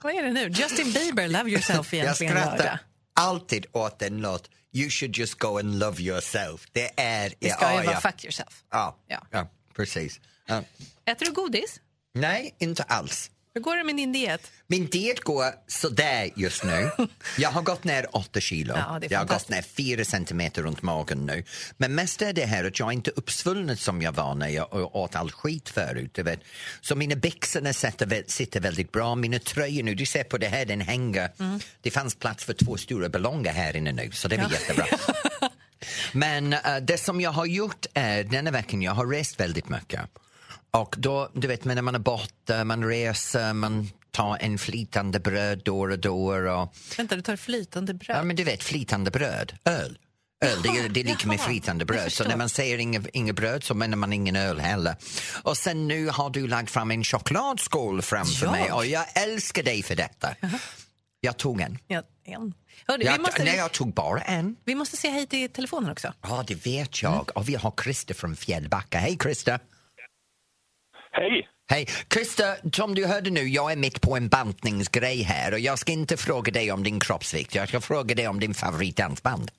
Vad 0.04 0.14
är 0.14 0.24
det 0.24 0.32
nu? 0.32 0.48
Justin 0.50 0.92
Bieber, 0.94 1.28
Love 1.28 1.50
yourself 1.50 1.94
Jag 1.94 2.04
egentligen 2.04 2.34
lördag. 2.34 2.54
skrattar 2.54 2.80
alltid 3.14 3.66
åt 3.72 4.02
en 4.02 4.18
låt. 4.22 4.50
You 4.74 4.90
should 4.90 5.18
just 5.18 5.40
go 5.40 5.60
and 5.60 5.80
love 5.80 6.02
yourself. 6.04 6.66
Det 6.72 7.00
är... 7.02 7.34
Det 7.40 7.50
ska 7.50 7.80
ju 7.82 7.86
vara 7.88 8.00
fuck 8.02 8.24
yourself. 8.26 8.64
Ja, 8.72 8.98
Ja. 9.08 9.26
ja. 9.32 9.48
precis. 9.76 10.20
Ja. 10.46 10.64
Äter 11.06 11.26
du 11.26 11.32
godis? 11.32 11.80
Nej, 12.20 12.56
inte 12.60 12.84
alls. 12.84 13.32
Hur 13.54 13.62
går 13.62 13.76
det 13.78 13.84
med 13.84 13.96
din 13.96 14.12
diet? 14.12 14.52
Min 14.68 14.86
diet 14.88 15.20
går 15.20 15.46
sådär 15.68 16.30
just 16.36 16.64
nu. 16.64 16.92
Jag 17.38 17.50
har 17.50 17.62
gått 17.62 17.84
ner 17.84 18.16
8 18.16 18.40
kilo. 18.40 18.74
Ja, 18.78 19.00
jag 19.10 19.20
har 19.20 19.26
gått 19.26 19.50
ner 19.50 19.62
4 19.62 20.06
centimeter 20.06 20.62
runt 20.64 20.82
magen 20.82 21.26
nu. 21.26 21.44
Men 21.78 21.96
mest 21.96 22.22
är 22.22 22.34
det 22.34 22.46
här 22.46 22.64
att 22.64 22.80
jag 22.80 22.94
inte 22.94 23.10
är 23.10 23.18
uppsvullnad 23.20 23.80
som 23.80 24.02
jag 24.02 24.12
var 24.12 24.36
när 24.36 24.48
jag 24.48 24.96
åt 24.96 25.16
all 25.16 25.32
skit 25.32 25.70
förut. 25.70 26.18
Vet. 26.20 26.40
Så 26.82 26.96
mina 26.96 27.16
byxorna 27.16 27.74
sitter, 27.74 28.06
vä- 28.06 28.28
sitter 28.28 28.60
väldigt 28.60 28.92
bra. 28.92 29.16
Mina 29.16 29.40
tröjor 29.40 29.84
nu, 29.84 29.96
du 29.96 30.06
ser 30.06 30.24
på 30.24 30.38
det 30.38 30.48
här, 30.48 30.66
den 30.66 30.82
hänger. 30.82 31.30
Mm. 31.40 31.60
Det 31.82 31.92
fanns 31.92 32.16
plats 32.16 32.44
för 32.44 32.54
två 32.54 32.78
stora 32.78 33.10
ballonger 33.10 33.52
här 33.54 33.76
inne 33.76 33.92
nu, 33.92 34.12
så 34.12 34.28
det 34.28 34.38
var 34.38 34.52
jättebra. 34.52 34.86
Men 36.12 36.54
eh, 36.54 36.78
det 36.82 36.98
som 36.98 37.22
jag 37.22 37.32
har 37.32 37.46
gjort 37.46 37.86
är, 37.94 38.24
denna 38.24 38.52
veckan, 38.52 38.82
jag 38.82 38.92
har 38.92 39.08
rest 39.08 39.40
väldigt 39.40 39.70
mycket. 39.70 40.02
Och 40.72 40.96
då, 40.98 41.30
du 41.34 41.48
vet, 41.48 41.66
när 41.66 41.82
man 41.82 41.96
är 41.96 42.00
borta, 42.00 42.64
man 42.64 42.84
reser, 42.84 43.54
man 43.54 43.90
tar 44.12 44.38
en 44.42 44.58
flytande 44.58 45.20
bröd 45.20 45.62
då 45.66 45.80
och 45.82 46.00
då. 46.00 46.32
Och, 46.62 46.74
Vänta, 46.98 47.16
du 47.16 47.22
tar 47.22 47.36
flytande 47.36 47.94
bröd. 47.94 48.18
ja, 48.18 48.24
men 48.24 48.36
du 48.36 48.44
vet, 48.44 48.64
flytande 48.64 49.12
bröd, 49.12 49.54
öl. 49.66 49.98
Öl, 50.46 50.62
det, 50.62 50.70
är- 50.70 50.90
det 50.90 51.00
är 51.00 51.04
lika 51.04 51.28
med 51.28 51.40
flytande 51.42 51.82
jag 51.82 51.88
bröd. 51.88 52.12
Så 52.12 52.24
när 52.24 52.38
man 52.38 52.50
säger 52.50 52.78
inget, 52.78 53.08
inget 53.14 53.36
bröd 53.36 53.64
så 53.64 53.74
menar 53.74 53.98
man 53.98 54.14
ingen 54.14 54.36
öl 54.36 54.60
heller. 54.60 54.96
Och 55.44 55.58
sen 55.58 55.88
nu 55.88 56.08
har 56.10 56.30
du 56.30 56.48
lagt 56.48 56.72
fram 56.72 56.92
en 56.92 57.04
chokladskål 57.04 58.02
framför 58.02 58.46
Ja. 58.46 58.52
mig 58.52 58.72
och 58.72 58.86
jag 58.86 59.06
älskar 59.16 59.64
dig 59.64 59.84
för 59.84 59.96
detta. 59.96 60.36
Jag 61.22 61.38
tog 61.38 61.62
en. 61.62 61.78
Ja, 61.88 62.04
en. 62.26 62.54
Vi, 63.00 63.06
Jag, 63.06 63.22
måste, 63.22 63.44
nej, 63.44 63.56
jag 63.58 63.72
tog 63.72 63.94
bara 63.94 64.22
en. 64.22 64.56
vi 64.66 64.76
måste 64.76 64.98
säga 64.98 65.14
hej 65.14 65.28
till 65.28 65.50
telefonen 65.50 65.92
också. 65.92 66.14
Ja, 66.22 66.44
det 66.48 66.66
vet 66.66 67.02
jag. 67.02 67.30
Och 67.38 67.50
vi 67.50 67.56
har 67.56 67.74
Christer 67.84 68.14
från 68.14 68.36
Fjällbacka. 68.36 68.98
Hej, 69.00 69.18
Christer! 69.24 69.60
Hej! 71.12 71.50
Hej! 71.70 71.86
Christer, 72.14 72.72
som 72.72 72.96
du 72.96 73.08
hörde 73.08 73.30
nu, 73.30 73.40
jag 73.40 73.72
är 73.72 73.78
mitt 73.78 74.02
på 74.02 74.18
en 74.18 74.30
bantningsgrej 74.30 75.22
här 75.24 75.54
och 75.54 75.60
jag 75.60 75.80
ska 75.80 75.92
inte 75.92 76.18
fråga 76.18 76.52
dig 76.52 76.72
om 76.72 76.84
din 76.84 77.00
kroppsvikt, 77.00 77.56
jag 77.56 77.68
ska 77.70 77.82
fråga 77.82 78.16
dig 78.16 78.28
om 78.28 78.40
din 78.40 78.54
favoritdansband. 78.54 79.52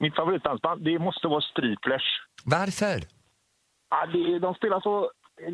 Mitt 0.00 0.16
favoritdansband, 0.16 0.84
det 0.84 0.98
måste 0.98 1.28
vara 1.28 1.40
Striplers. 1.40 2.02
Varför? 2.44 3.02
Ja, 3.90 4.06
det, 4.06 4.38
de 4.38 4.54
spelar 4.54 4.80
så 4.80 5.10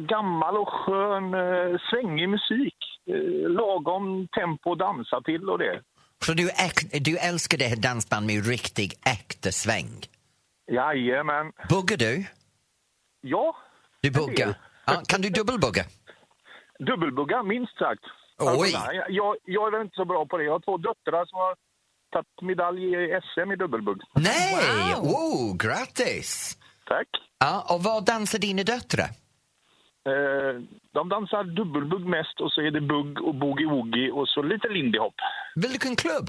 gammal 0.09 0.57
och 0.57 0.69
skön, 0.69 1.35
eh, 1.35 1.81
svängig 1.91 2.29
musik. 2.29 2.77
Eh, 3.07 3.51
lagom 3.51 4.29
tempo 4.29 4.73
att 4.73 4.79
dansa 4.79 5.21
till 5.21 5.49
och 5.51 5.59
det. 5.59 5.83
Så 6.25 6.33
du, 6.33 6.51
du 7.01 7.19
älskar 7.19 7.59
det 7.59 7.65
här 7.65 7.77
dansband 7.77 8.27
med 8.27 8.47
riktig 8.47 8.93
äkta 9.07 9.53
sväng? 9.53 10.03
Jajamän. 10.73 11.53
Buggar 11.69 11.97
du? 11.97 12.25
Ja, 13.21 13.57
Du 14.01 14.11
buggar? 14.11 14.55
Ja, 14.93 15.03
kan 15.09 15.21
du 15.21 15.29
dubbelbugga? 15.31 15.85
Dubbelbugga, 16.79 17.43
minst 17.43 17.79
sagt. 17.79 18.05
Oj. 18.39 18.75
Alltså, 18.75 18.93
jag, 19.09 19.37
jag 19.45 19.67
är 19.67 19.71
väl 19.71 19.81
inte 19.83 19.97
så 19.97 20.05
bra 20.05 20.27
på 20.27 20.39
det. 20.39 20.45
Jag 20.45 20.53
har 20.53 20.61
två 20.61 20.77
döttrar 20.77 21.27
som 21.27 21.39
har 21.39 21.55
tagit 22.13 22.43
medalj 22.43 22.95
i 22.95 23.21
SM 23.23 23.53
i 23.53 23.57
dubbelbugg. 23.57 24.01
Nej! 24.15 24.95
Wow. 24.95 25.05
Wow, 25.05 25.57
grattis! 25.57 26.59
Tack. 26.87 27.09
Ja, 27.39 27.67
och 27.75 27.83
vad 27.83 28.05
dansar 28.05 28.39
dina 28.39 28.63
döttrar? 28.63 29.11
Eh, 30.09 30.55
de 30.93 31.09
dansar 31.09 31.45
dubbelbugg 31.45 32.07
mest 32.07 32.41
och 32.41 32.53
så 32.53 32.61
är 32.61 32.71
det 32.71 32.81
bugg 32.81 33.21
och 33.21 33.35
boogie-woogie 33.35 34.11
och 34.11 34.29
så 34.29 34.43
lite 34.43 34.69
lindy 34.69 34.99
hop. 34.99 35.15
Vilken 35.55 35.97
klubb? 35.97 36.27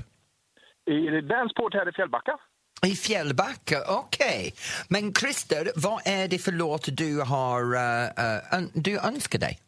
I 0.85 1.21
Danceport 1.21 1.73
här 1.73 1.89
i 1.89 1.91
Fjällbacka. 1.91 2.37
I 2.85 2.95
Fjällbacka, 2.95 3.83
okej. 3.87 4.53
Men 4.87 5.13
Christer, 5.13 5.71
vad 5.75 6.01
är 6.07 6.27
det 6.27 6.37
för 6.39 6.51
låt 6.51 6.87
du 6.97 7.21
har 7.21 7.75
eh, 7.75 8.03
eh, 8.03 8.53
ön- 8.53 8.71
du 8.73 8.99
önskar 8.99 9.39
dig? 9.39 9.59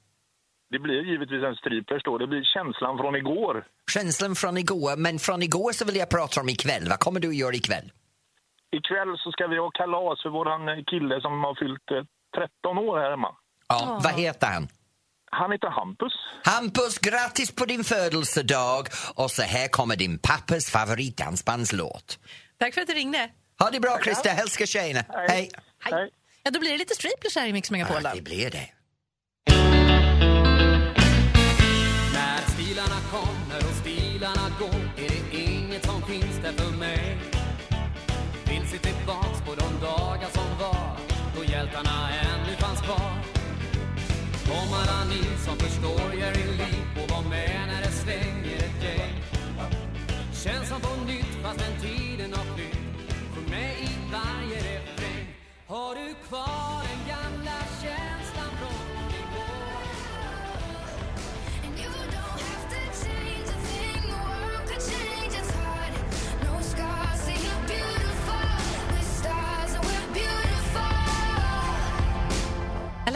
Det 0.69 0.79
blir 0.79 1.01
givetvis 1.11 1.43
en 1.43 1.55
striplers 1.55 2.03
då. 2.03 2.17
Det 2.17 2.27
blir 2.27 2.43
känslan 2.43 2.97
från 2.97 3.15
igår. 3.15 3.63
Känslan 3.93 4.35
från 4.35 4.57
igår, 4.57 4.95
men 4.97 5.19
från 5.19 5.43
igår 5.43 5.71
så 5.71 5.85
vill 5.85 5.95
jag 5.95 6.09
prata 6.09 6.41
om 6.41 6.49
ikväll. 6.49 6.89
Vad 6.89 6.99
kommer 6.99 7.19
du 7.19 7.27
att 7.29 7.35
göra 7.35 7.55
ikväll? 7.55 7.91
Ikväll 8.71 9.17
så 9.17 9.31
ska 9.31 9.47
vi 9.47 9.57
ha 9.57 9.69
kalas 9.71 10.21
för 10.23 10.29
våran 10.29 10.85
kille 10.85 11.21
som 11.21 11.43
har 11.43 11.55
fyllt 11.59 11.91
eh, 11.91 12.03
13 12.63 12.77
år 12.77 12.99
här 12.99 13.09
hemma. 13.11 13.35
Ja, 13.67 14.01
vad 14.03 14.13
heter 14.13 14.47
han? 14.47 14.67
Han 15.31 15.51
heter 15.51 15.67
Hampus. 15.69 16.13
Hampus, 16.43 16.97
grattis 16.99 17.51
på 17.55 17.65
din 17.65 17.83
födelsedag! 17.83 18.87
Och 19.15 19.31
så 19.31 19.41
här 19.41 19.67
kommer 19.67 19.95
din 19.95 20.19
pappas 20.19 20.69
favoritdansbandslåt. 20.69 22.19
Tack 22.61 22.73
för 22.73 22.81
att 22.81 22.87
du 22.87 22.93
ringde. 22.93 23.29
Ha 23.59 23.69
det 23.69 23.79
bra 23.79 23.99
Christer, 24.03 24.29
hälsa 24.29 24.65
tjejerna. 24.65 25.05
Hej! 25.27 25.51
Hej. 25.79 26.09
Ja, 26.43 26.51
då 26.51 26.59
blir 26.59 26.71
det 26.71 26.77
lite 26.77 26.95
striplers 26.95 27.35
här 27.35 27.47
i 27.47 27.53
Mix 27.53 27.71
Megapol. 27.71 28.01
Ja, 28.03 28.11
det 28.15 28.21
blir 28.21 28.49
det. 28.51 28.69
När 32.13 32.37
stilarna 32.53 32.99
kommer 33.11 33.57
och 33.69 33.75
stilarna 33.81 34.51
går 34.59 35.03
är 35.05 35.09
det 35.09 35.37
inget 35.37 35.85
som 35.85 36.01
finns 36.01 36.37
där 36.43 36.51
för 36.51 36.77
mig 36.77 37.17
Vill 38.45 38.67
se 38.67 38.77
tillbaks 38.77 39.41
på 39.45 39.55
de 39.55 39.85
dagar 39.85 40.29
som 40.33 40.59
var 40.59 40.97
då 41.35 41.43
hjältarna 41.43 42.09
ännu 42.21 42.55
fanns 42.55 42.81
kvar 42.81 43.11
Kom 44.45 44.73
alla 44.73 45.03
ni 45.09 45.23
som 45.45 45.57
förstår 45.57 46.13
Jerry 46.19 46.57
Lee 46.57 46.90
och 46.90 46.90
Känns 50.43 50.69
som 50.69 50.81
på 50.81 51.05
nytt 51.05 51.43
fast 51.43 51.59
den 51.59 51.81
tiden 51.81 52.33
har 52.33 52.55
flytt. 52.55 52.77
Sjung 53.35 53.49
med 53.49 53.71
i 53.79 53.89
varje 54.11 54.57
refräng 54.57 55.27
Har 55.67 55.95
du 55.95 56.15
kvar 56.27 56.83
den 56.89 57.07
gamla 57.07 57.59
känslan 57.81 58.51
från 58.59 59.00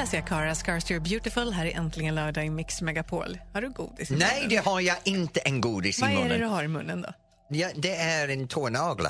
Här 0.06 0.08
läser 0.08 0.18
jag 0.18 0.28
Cara 0.28 0.56
Scars 0.56 0.86
You're 0.86 1.00
Beautiful. 1.10 1.54
Här 1.54 1.66
är 1.66 1.72
äntligen 1.78 2.16
lördag 2.16 2.46
i 2.46 2.50
Mix 2.50 2.82
Megapol. 2.82 3.38
Har 3.54 3.62
du 3.62 3.70
godis 3.70 4.12
i 4.12 4.16
Nej, 4.16 4.36
munnen? 4.36 4.50
det 4.50 4.56
har 4.56 4.82
jag 4.82 4.98
inte 5.04 5.40
en 5.40 5.62
godis 5.62 6.00
i 6.00 6.02
Vad 6.02 6.12
är 6.12 6.16
det 6.16 6.22
munnen. 6.24 6.40
du 6.40 6.46
har 6.46 6.64
i 6.64 6.68
munnen 6.68 7.02
då? 7.02 7.14
Ja, 7.50 7.70
det 7.76 7.96
är 7.96 8.28
en 8.28 8.48
tånagel. 8.48 9.06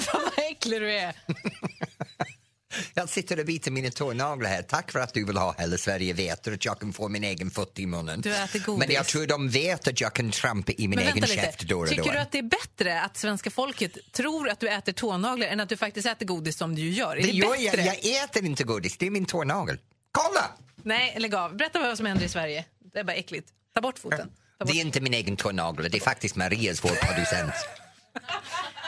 Fan 0.00 0.20
vad 0.36 0.44
äcklig 0.50 0.80
du 0.80 0.92
är. 0.92 1.14
Jag 2.94 3.08
sitter 3.08 3.38
och 3.38 3.46
biter 3.46 3.70
mina 3.70 3.90
tånaglar 3.90 4.50
här. 4.50 4.62
Tack 4.62 4.92
för 4.92 4.98
att 5.00 5.14
du 5.14 5.24
vill 5.24 5.36
ha 5.36 5.54
Hela 5.58 5.76
Sverige 5.76 6.12
vet 6.12 6.48
att 6.48 6.64
jag 6.64 6.80
kan 6.80 6.92
få 6.92 7.08
min 7.08 7.24
egen 7.24 7.50
fot 7.50 7.78
i 7.78 7.86
munnen. 7.86 8.20
Du 8.20 8.34
äter 8.36 8.58
godis. 8.58 8.78
Men 8.86 8.94
jag 8.94 9.06
tror 9.06 9.26
de 9.26 9.48
vet 9.48 9.88
att 9.88 10.00
jag 10.00 10.12
kan 10.12 10.30
trampa 10.30 10.72
i 10.72 10.88
min 10.88 10.98
Men 10.98 11.08
egen 11.08 11.26
käft 11.26 11.60
då 11.60 11.78
och 11.80 11.88
Tycker 11.88 12.02
då. 12.02 12.12
du 12.12 12.18
att 12.18 12.32
det 12.32 12.38
är 12.38 12.42
bättre 12.42 13.00
att 13.02 13.16
svenska 13.16 13.50
folket 13.50 14.12
tror 14.12 14.48
att 14.48 14.60
du 14.60 14.68
äter 14.68 14.92
tånaglar 14.92 15.46
än 15.46 15.60
att 15.60 15.68
du 15.68 15.76
faktiskt 15.76 16.06
äter 16.06 16.26
godis 16.26 16.56
som 16.56 16.74
du 16.74 16.82
ju 16.82 16.90
gör? 16.90 17.16
Är 17.16 17.20
det 17.20 17.26
det, 17.26 17.32
gör 17.32 17.56
jag, 17.56 17.98
jag 18.02 18.24
äter 18.24 18.44
inte 18.44 18.64
godis, 18.64 18.96
det 18.98 19.06
är 19.06 19.10
min 19.10 19.26
tånagel. 19.26 19.78
Kolla! 20.18 20.50
Nej, 20.82 21.16
lägg 21.18 21.34
av. 21.34 21.56
Berätta 21.56 21.80
vad 21.80 21.96
som 21.96 22.06
händer 22.06 22.24
i 22.24 22.28
Sverige. 22.28 22.64
Det 22.92 22.98
är 22.98 23.04
bara 23.04 23.14
äckligt. 23.16 23.48
Ta 23.74 23.80
bort 23.80 23.98
foten. 23.98 24.18
Ta 24.18 24.64
bort. 24.64 24.74
Det 24.74 24.80
är 24.80 24.84
inte 24.84 25.00
min 25.00 25.14
egen 25.14 25.36
tånagel, 25.36 25.90
det 25.90 25.98
är 25.98 26.00
faktiskt 26.00 26.36
Marias, 26.36 26.84
vår 26.84 26.90
producent. 27.06 27.52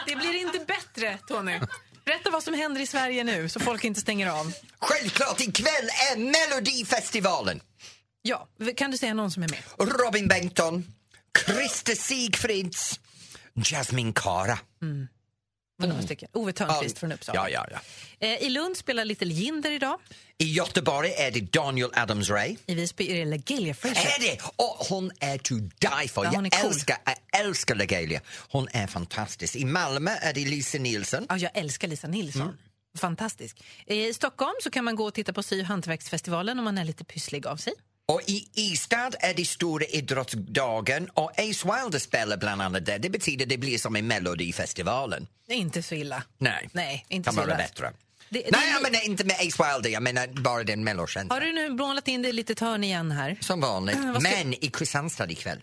Det 0.06 0.16
blir 0.16 0.34
inte 0.34 0.58
bättre, 0.58 1.18
Tony. 1.28 1.60
Berätta 2.04 2.30
vad 2.30 2.42
som 2.42 2.54
händer 2.54 2.80
i 2.80 2.86
Sverige 2.86 3.24
nu 3.24 3.48
så 3.48 3.60
folk 3.60 3.84
inte 3.84 4.00
stänger 4.00 4.30
av. 4.30 4.52
Självklart, 4.78 5.40
ikväll 5.40 5.88
är 6.12 6.16
Melodifestivalen. 6.16 7.60
Ja, 8.22 8.48
kan 8.76 8.90
du 8.90 8.98
säga 8.98 9.14
någon 9.14 9.30
som 9.30 9.42
är 9.42 9.48
med? 9.48 9.62
Robin 9.78 10.28
Bengtsson, 10.28 10.84
Christer 11.46 11.94
Sigfrids, 11.94 13.00
Jasmine 13.54 14.12
Cara. 14.12 14.58
Var 15.78 15.88
några 15.88 16.02
stycken. 16.02 16.28
Ove 16.32 16.52
Törnqvist 16.52 16.98
från 16.98 17.12
Uppsala. 17.12 17.50
Ja, 17.50 17.66
ja, 17.70 17.78
ja. 18.20 18.26
Eh, 18.26 18.42
I 18.42 18.48
Lund 18.48 18.76
spelar 18.76 19.04
Little 19.04 19.28
Jinder 19.28 19.70
idag. 19.70 19.98
I 20.38 20.52
Göteborg 20.52 21.12
är 21.12 21.30
det 21.30 21.40
Daniel 21.52 21.90
Adams-Ray. 21.90 22.56
I 22.66 22.74
Visby 22.74 23.10
är 23.10 23.14
det 23.14 23.24
LaGalia 23.24 23.74
Frazier. 23.74 24.06
Är 24.06 24.20
det? 24.20 24.42
Och 24.56 24.86
hon 24.88 25.10
är 25.20 25.38
to 25.38 25.54
die 25.54 26.08
for. 26.08 26.24
Ja, 26.24 26.30
hon 26.34 26.46
är 26.46 26.50
jag, 26.52 26.60
cool. 26.62 26.70
älskar, 26.70 26.96
jag 27.04 27.40
älskar 27.40 27.74
LaGalia. 27.74 28.20
Hon 28.48 28.68
är 28.72 28.86
fantastisk. 28.86 29.56
I 29.56 29.64
Malmö 29.64 30.10
är 30.10 30.32
det 30.32 30.44
Lisa 30.44 30.78
Nielsen. 30.78 31.26
Ja, 31.28 31.36
jag 31.36 31.50
älskar 31.54 31.88
Lisa 31.88 32.08
Nilsson. 32.08 32.42
Mm. 32.42 32.56
Fantastisk. 32.98 33.62
Eh, 33.86 33.96
I 33.96 34.14
Stockholm 34.14 34.54
så 34.62 34.70
kan 34.70 34.84
man 34.84 34.96
gå 34.96 35.04
och 35.04 35.14
titta 35.14 35.32
på 35.32 35.42
sy 35.42 35.60
och 35.60 35.66
hantverksfestivalen 35.66 36.58
om 36.58 36.64
man 36.64 36.78
är 36.78 36.84
lite 36.84 37.04
pysslig 37.04 37.46
av 37.46 37.56
sig. 37.56 37.72
Och 38.08 38.20
i 38.26 38.48
Ystad 38.56 39.14
är 39.20 39.34
det 39.34 39.44
stora 39.44 39.84
idrottsdagen 39.84 41.10
och 41.14 41.30
Ace 41.38 41.68
Wilder 41.74 41.98
spelar 41.98 42.36
bland 42.36 42.62
annat 42.62 42.86
där. 42.86 42.98
Det 42.98 43.10
betyder 43.10 43.46
det 43.46 43.58
blir 43.58 43.78
som 43.78 43.96
i 43.96 44.02
Melodifestivalen. 44.02 45.26
Det 45.46 45.52
är 45.52 45.56
inte 45.58 45.82
så 45.82 45.94
illa. 45.94 46.22
Nej, 46.38 46.68
Nej, 46.72 47.06
inte 47.08 47.26
kan 47.26 47.34
så 47.34 47.40
vara 47.40 47.56
bättre. 47.56 47.92
Det- 48.28 48.38
det- 48.42 48.50
Nej, 48.52 48.70
jag 48.72 48.82
menar 48.82 49.04
inte 49.06 49.24
med 49.24 49.36
Ace 49.36 49.64
Wilder, 49.74 49.90
jag 49.90 50.02
menar 50.02 50.26
bara 50.26 50.64
den 50.64 50.84
mellokänslan. 50.84 51.30
Har 51.40 51.46
du 51.46 51.52
nu 51.52 51.68
målat 51.70 52.08
in 52.08 52.22
det 52.22 52.28
i 52.28 52.32
lite 52.32 52.64
hörn 52.64 52.84
igen 52.84 53.10
här? 53.12 53.36
Som 53.40 53.60
vanligt. 53.60 53.96
Vad 53.98 54.22
ska- 54.22 54.30
Men 54.30 54.54
i 54.64 54.70
Kristianstad 54.72 55.30
ikväll 55.30 55.60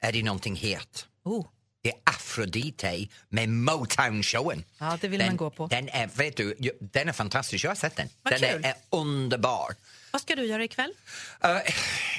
är 0.00 0.12
det 0.12 0.22
någonting 0.22 0.56
het. 0.56 1.06
Oh. 1.24 1.46
Det 1.82 1.88
är 1.90 1.96
Aphrodite 2.04 3.06
med 3.28 3.48
Motown-showen. 3.48 4.64
Ja, 4.78 4.98
det 5.00 5.08
vill 5.08 5.18
den, 5.18 5.28
man 5.28 5.36
gå 5.36 5.50
på. 5.50 5.66
Den 5.66 5.88
är, 5.88 6.06
vet 6.14 6.36
du, 6.36 6.54
den 6.80 7.08
är 7.08 7.12
fantastisk. 7.12 7.64
Jag 7.64 7.70
har 7.70 7.74
sett 7.76 7.96
den. 7.96 8.08
Vad 8.22 8.40
den 8.40 8.52
kul. 8.52 8.64
är 8.64 8.74
underbar. 8.90 9.74
Vad 10.16 10.20
ska 10.22 10.34
du 10.34 10.44
göra 10.44 10.64
ikväll? 10.64 10.92
Uh, 11.44 11.74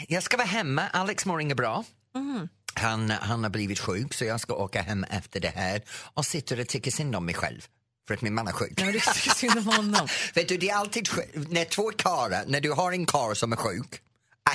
jag 0.07 0.23
ska 0.23 0.37
vara 0.37 0.47
hemma. 0.47 0.87
Alex 0.93 1.25
mår 1.25 1.41
inget 1.41 1.57
bra. 1.57 1.83
Mm. 2.15 2.49
Han, 2.73 3.09
han 3.09 3.43
har 3.43 3.49
blivit 3.49 3.79
sjuk 3.79 4.13
så 4.13 4.25
jag 4.25 4.39
ska 4.39 4.53
åka 4.53 4.81
hem 4.81 5.03
efter 5.03 5.39
det 5.39 5.47
här 5.55 5.81
och 6.13 6.25
sitter 6.25 6.59
och 6.59 6.67
tycker 6.67 6.91
synd 6.91 7.15
om 7.15 7.25
mig 7.25 7.35
själv. 7.35 7.61
För 8.07 8.13
att 8.13 8.21
min 8.21 8.33
man 8.33 8.47
är 8.47 8.51
sjuk. 8.51 8.73
Men 8.75 8.93
du 8.93 8.99
tycker 8.99 9.35
synd 9.35 9.57
om 9.57 9.65
honom. 9.65 10.07
Vet 10.33 10.47
du, 10.47 10.57
det 10.57 10.69
är 10.69 10.75
alltid 10.75 11.09
när 11.33 11.65
två 11.65 11.91
karlar, 11.91 12.43
när 12.47 12.61
du 12.61 12.71
har 12.71 12.91
en 12.91 13.05
karl 13.05 13.35
som 13.35 13.51
är 13.51 13.57
sjuk 13.57 14.01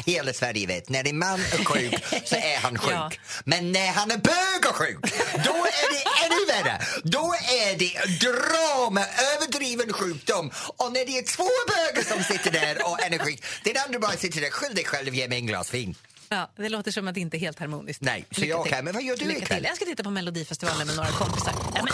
Hela 0.07 0.33
Sverige 0.33 0.66
vet, 0.66 0.88
när 0.88 1.02
din 1.02 1.18
man 1.18 1.40
är 1.40 1.64
sjuk 1.64 1.94
så 2.24 2.35
är 2.37 2.57
han 2.62 2.78
sjuk. 2.85 2.92
Ja. 2.92 3.11
Men 3.44 3.72
när 3.72 3.92
han 3.92 4.11
är 4.11 4.16
bög 4.18 4.70
och 4.70 4.76
sjuk, 4.76 4.98
då 5.44 5.55
är 5.66 5.90
det 5.92 6.24
ännu 6.24 6.46
värre. 6.46 6.81
Då 7.05 7.35
är 7.35 7.78
det 7.78 8.18
drama, 8.26 9.05
överdriven 9.35 9.92
sjukdom. 9.92 10.50
Och 10.76 10.92
när 10.92 11.05
det 11.07 11.18
är 11.18 11.22
två 11.37 11.48
bögar 11.68 12.09
som 12.14 12.24
sitter 12.24 12.50
där 12.50 12.87
och 12.87 13.02
en 13.02 13.12
är 13.12 13.18
sjuk, 13.18 13.44
den 13.64 13.74
andra 13.87 13.98
bara 13.98 14.12
sitter 14.12 14.40
där, 14.40 14.50
skyll 14.50 14.74
dig 14.74 14.85
själv, 14.85 15.14
ge 15.14 15.28
mig 15.28 15.38
en 15.38 15.46
glas 15.46 15.74
vin. 15.74 15.94
Ja, 16.28 16.50
det 16.57 16.68
låter 16.68 16.90
som 16.90 17.09
att 17.09 17.14
det 17.14 17.20
inte 17.20 17.37
är 17.37 17.38
helt 17.38 17.59
harmoniskt. 17.59 18.02
Nej, 18.02 18.24
så 18.31 18.40
Lycka 18.40 18.50
jag 18.50 18.64
till. 18.64 18.72
åker. 18.72 18.83
Men 18.83 18.94
vad 18.94 19.02
gör 19.02 19.16
du 19.16 19.24
Lycka 19.24 19.38
ikväll? 19.42 19.57
till. 19.59 19.64
Jag 19.66 19.76
ska 19.76 19.85
titta 19.85 20.02
på 20.02 20.11
Melodifestivalen 20.11 20.87
med 20.87 20.96
några 20.96 21.11
kompisar. 21.11 21.55
Ja, 21.74 21.83
men, 21.83 21.92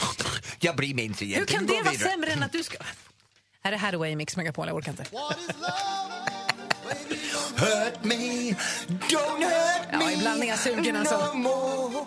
Jag 0.61 0.77
bryr 0.77 0.95
mig 0.95 1.05
inte 1.05 1.25
hur 1.25 1.33
egentligen. 1.33 1.59
kan 1.61 1.67
Gå 1.67 1.75
det 1.77 1.83
vara 1.83 1.93
vidare. 1.93 2.11
sämre 2.11 2.31
än 2.33 2.43
att 2.43 2.53
du 2.53 2.63
ska... 2.63 2.77
Här 3.65 3.73
är 3.73 3.77
Hathaway 3.77 4.11
i 4.11 4.17
Mix 4.17 4.37
Megapol, 4.37 4.67
jag 4.69 4.77
orkar 4.77 4.91
inte. 4.91 5.05
Hurt 7.57 8.05
me, 8.05 8.55
don't 9.09 9.43
hurt 9.43 9.89
Ja, 9.93 9.99
me 9.99 10.13
ibland 10.13 10.43
är 10.43 10.47
jag 10.47 10.59
sugen, 10.59 10.97
alltså. 10.97 11.33
no 11.35 12.07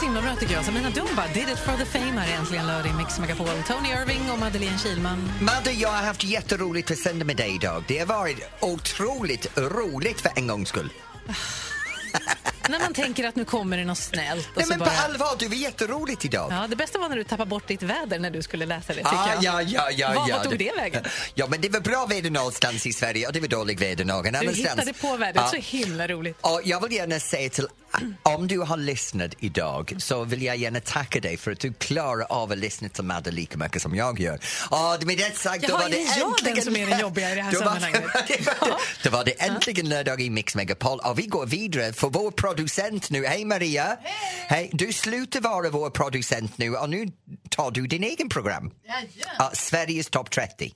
så 0.00 0.06
himla 0.06 0.22
bra 0.22 0.36
tycker 0.36 0.54
jag. 0.54 0.64
Samina 0.64 0.90
Dumba, 0.90 1.26
Did 1.34 1.48
it 1.48 1.58
for 1.58 1.76
the 1.76 1.84
fame 1.84 2.20
här 2.20 2.38
äntligen 2.38 2.66
lördag 2.66 2.92
i 2.92 2.94
Mix 2.94 3.18
Megapol. 3.18 3.46
Tony 3.46 3.88
Irving 3.88 4.30
och 4.32 4.38
Madeleine 4.38 4.78
Kilman. 4.78 5.32
Madde, 5.40 5.72
jag 5.72 5.88
har 5.88 6.02
haft 6.02 6.24
jätteroligt 6.24 6.90
att 6.90 6.98
sända 6.98 7.24
med 7.24 7.36
dig 7.36 7.54
idag. 7.54 7.84
Det 7.88 7.98
har 7.98 8.06
varit 8.06 8.38
otroligt 8.60 9.58
roligt 9.58 10.20
för 10.20 10.30
en 10.36 10.46
gångs 10.46 10.68
skull. 10.68 10.92
När 12.70 12.78
man 12.78 12.94
tänker 12.94 13.24
att 13.28 13.36
nu 13.36 13.44
kommer 13.44 13.76
det 13.76 13.84
något 13.84 13.98
snällt. 13.98 14.46
Och 14.48 14.52
Nej, 14.56 14.66
men 14.68 14.78
bara... 14.78 14.90
på 14.90 14.96
allvar, 14.96 15.28
du 15.38 15.48
var 15.48 15.54
jätteroligt 15.54 16.24
idag. 16.24 16.52
Ja, 16.52 16.66
det 16.68 16.76
bästa 16.76 16.98
var 16.98 17.08
när 17.08 17.16
du 17.16 17.24
tappade 17.24 17.48
bort 17.50 17.68
ditt 17.68 17.82
väder 17.82 18.18
när 18.18 18.30
du 18.30 18.42
skulle 18.42 18.66
läsa 18.66 18.94
det. 18.94 19.00
Ah, 19.04 19.28
ja, 19.42 19.62
ja, 19.62 19.90
ja, 19.90 20.12
Var, 20.14 20.28
ja. 20.28 20.36
Vad 20.36 20.42
tog 20.50 20.58
det 20.58 20.72
vägen? 20.76 21.04
Ja, 21.34 21.46
men 21.50 21.60
det 21.60 21.68
var 21.68 21.80
bra 21.80 22.06
väder 22.06 22.30
någonstans 22.30 22.86
i 22.86 22.92
Sverige 22.92 23.26
och 23.26 23.32
det 23.32 23.40
var 23.40 23.48
dåligt 23.48 23.80
väder 23.82 24.04
någon 24.04 24.22
Du 24.22 24.28
annanstans. 24.28 24.58
hittade 24.58 24.92
på 24.92 25.16
vädret, 25.16 25.36
Ja. 25.52 25.60
så 25.62 25.76
himla 25.76 26.08
roligt. 26.08 26.36
Och 26.40 26.60
jag 26.64 26.80
vill 26.82 26.92
gärna 26.92 27.20
säga 27.20 27.50
till 27.50 27.66
om 28.22 28.48
du 28.48 28.58
har 28.58 28.76
lyssnat 28.76 29.30
idag 29.38 29.94
så 29.98 30.24
vill 30.24 30.42
jag 30.42 30.56
gärna 30.56 30.80
tacka 30.80 31.20
dig 31.20 31.36
för 31.36 31.52
att 31.52 31.60
du 31.60 31.72
klarar 31.72 32.26
av 32.32 32.52
att 32.52 32.58
lyssna 32.58 32.88
till 32.88 33.04
Madde 33.04 33.30
lika 33.30 33.58
mycket 33.58 33.82
som 33.82 33.94
jag 33.94 34.20
gör. 34.20 34.40
Och 34.70 35.04
med 35.06 35.18
det 35.18 35.36
sagt, 35.36 35.62
då 35.62 35.68
Jaha, 35.68 35.78
var 35.78 35.86
är 35.86 35.90
det 35.90 35.96
äntligen... 36.20 36.54
den 36.54 36.64
som 36.64 36.76
är 36.76 36.86
den 36.86 37.00
jobbiga 37.00 37.32
i 37.32 37.34
det 37.34 37.42
här 37.42 37.52
Då 37.52 37.58
var- 37.58 37.66
sammanhanget? 37.66 38.02
det 38.28 38.46
var 38.60 38.68
det- 38.68 38.76
Då 39.04 39.10
var 39.10 39.24
det 39.24 39.42
äntligen 39.42 39.88
lördag 39.88 40.20
i 40.20 40.30
Mix 40.30 40.54
Megapol 40.54 40.98
och 41.04 41.18
vi 41.18 41.26
går 41.26 41.46
vidare 41.46 41.92
för 41.92 42.08
vår 42.08 42.30
producent 42.30 43.10
nu. 43.10 43.24
Hej 43.26 43.44
Maria! 43.44 43.96
Hej! 44.48 44.70
Du 44.72 44.92
slutar 44.92 45.40
vara 45.40 45.70
vår 45.70 45.90
producent 45.90 46.58
nu 46.58 46.76
och 46.76 46.90
nu 46.90 47.06
tar 47.48 47.70
du 47.70 47.86
din 47.86 48.04
egen 48.04 48.28
program. 48.28 48.70
Ja, 49.38 49.50
Sveriges 49.54 50.10
topp 50.10 50.30
30. 50.30 50.72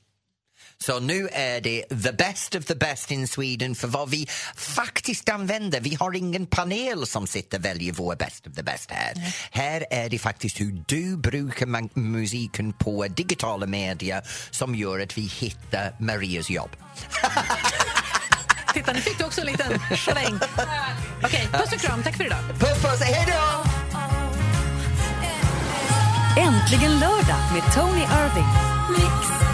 Så 0.86 1.00
nu 1.00 1.28
är 1.32 1.60
det 1.60 1.84
the 1.88 2.12
best 2.12 2.54
of 2.54 2.64
the 2.64 2.74
best 2.74 3.10
in 3.10 3.28
Sweden 3.28 3.74
för 3.74 3.88
vad 3.88 4.10
vi 4.10 4.28
faktiskt 4.56 5.28
använder. 5.28 5.80
Vi 5.80 5.94
har 5.94 6.16
ingen 6.16 6.46
panel 6.46 7.06
som 7.06 7.26
sitter 7.26 7.58
och 7.58 7.64
väljer 7.64 7.92
vår 7.92 8.16
best 8.16 8.46
of 8.46 8.54
the 8.54 8.62
best 8.62 8.90
här. 8.90 9.34
Här 9.50 9.86
är 9.90 10.08
det 10.08 10.18
faktiskt 10.18 10.60
hur 10.60 10.84
du 10.86 11.16
brukar 11.16 11.98
musiken 12.00 12.72
på 12.72 13.06
digitala 13.08 13.66
medier 13.66 14.22
som 14.50 14.74
gör 14.74 15.00
att 15.00 15.18
vi 15.18 15.22
hittar 15.22 15.96
Marias 15.98 16.50
jobb. 16.50 16.70
Titta, 18.74 18.92
nu 18.92 19.00
fick 19.00 19.18
du 19.18 19.24
också 19.24 19.40
en 19.40 19.46
liten 19.46 19.80
släng. 19.96 20.38
Okej, 21.22 21.48
puss 21.52 21.72
och 21.72 21.80
kram. 21.80 22.02
Tack 22.02 22.16
för 22.16 22.24
idag. 22.24 22.40
Puss 22.58 22.82
puss, 22.82 23.00
hej 23.00 23.26
då! 23.26 23.64
Äntligen 26.40 26.98
lördag 26.98 27.52
med 27.52 27.74
Tony 27.74 28.02
Irving. 28.02 29.53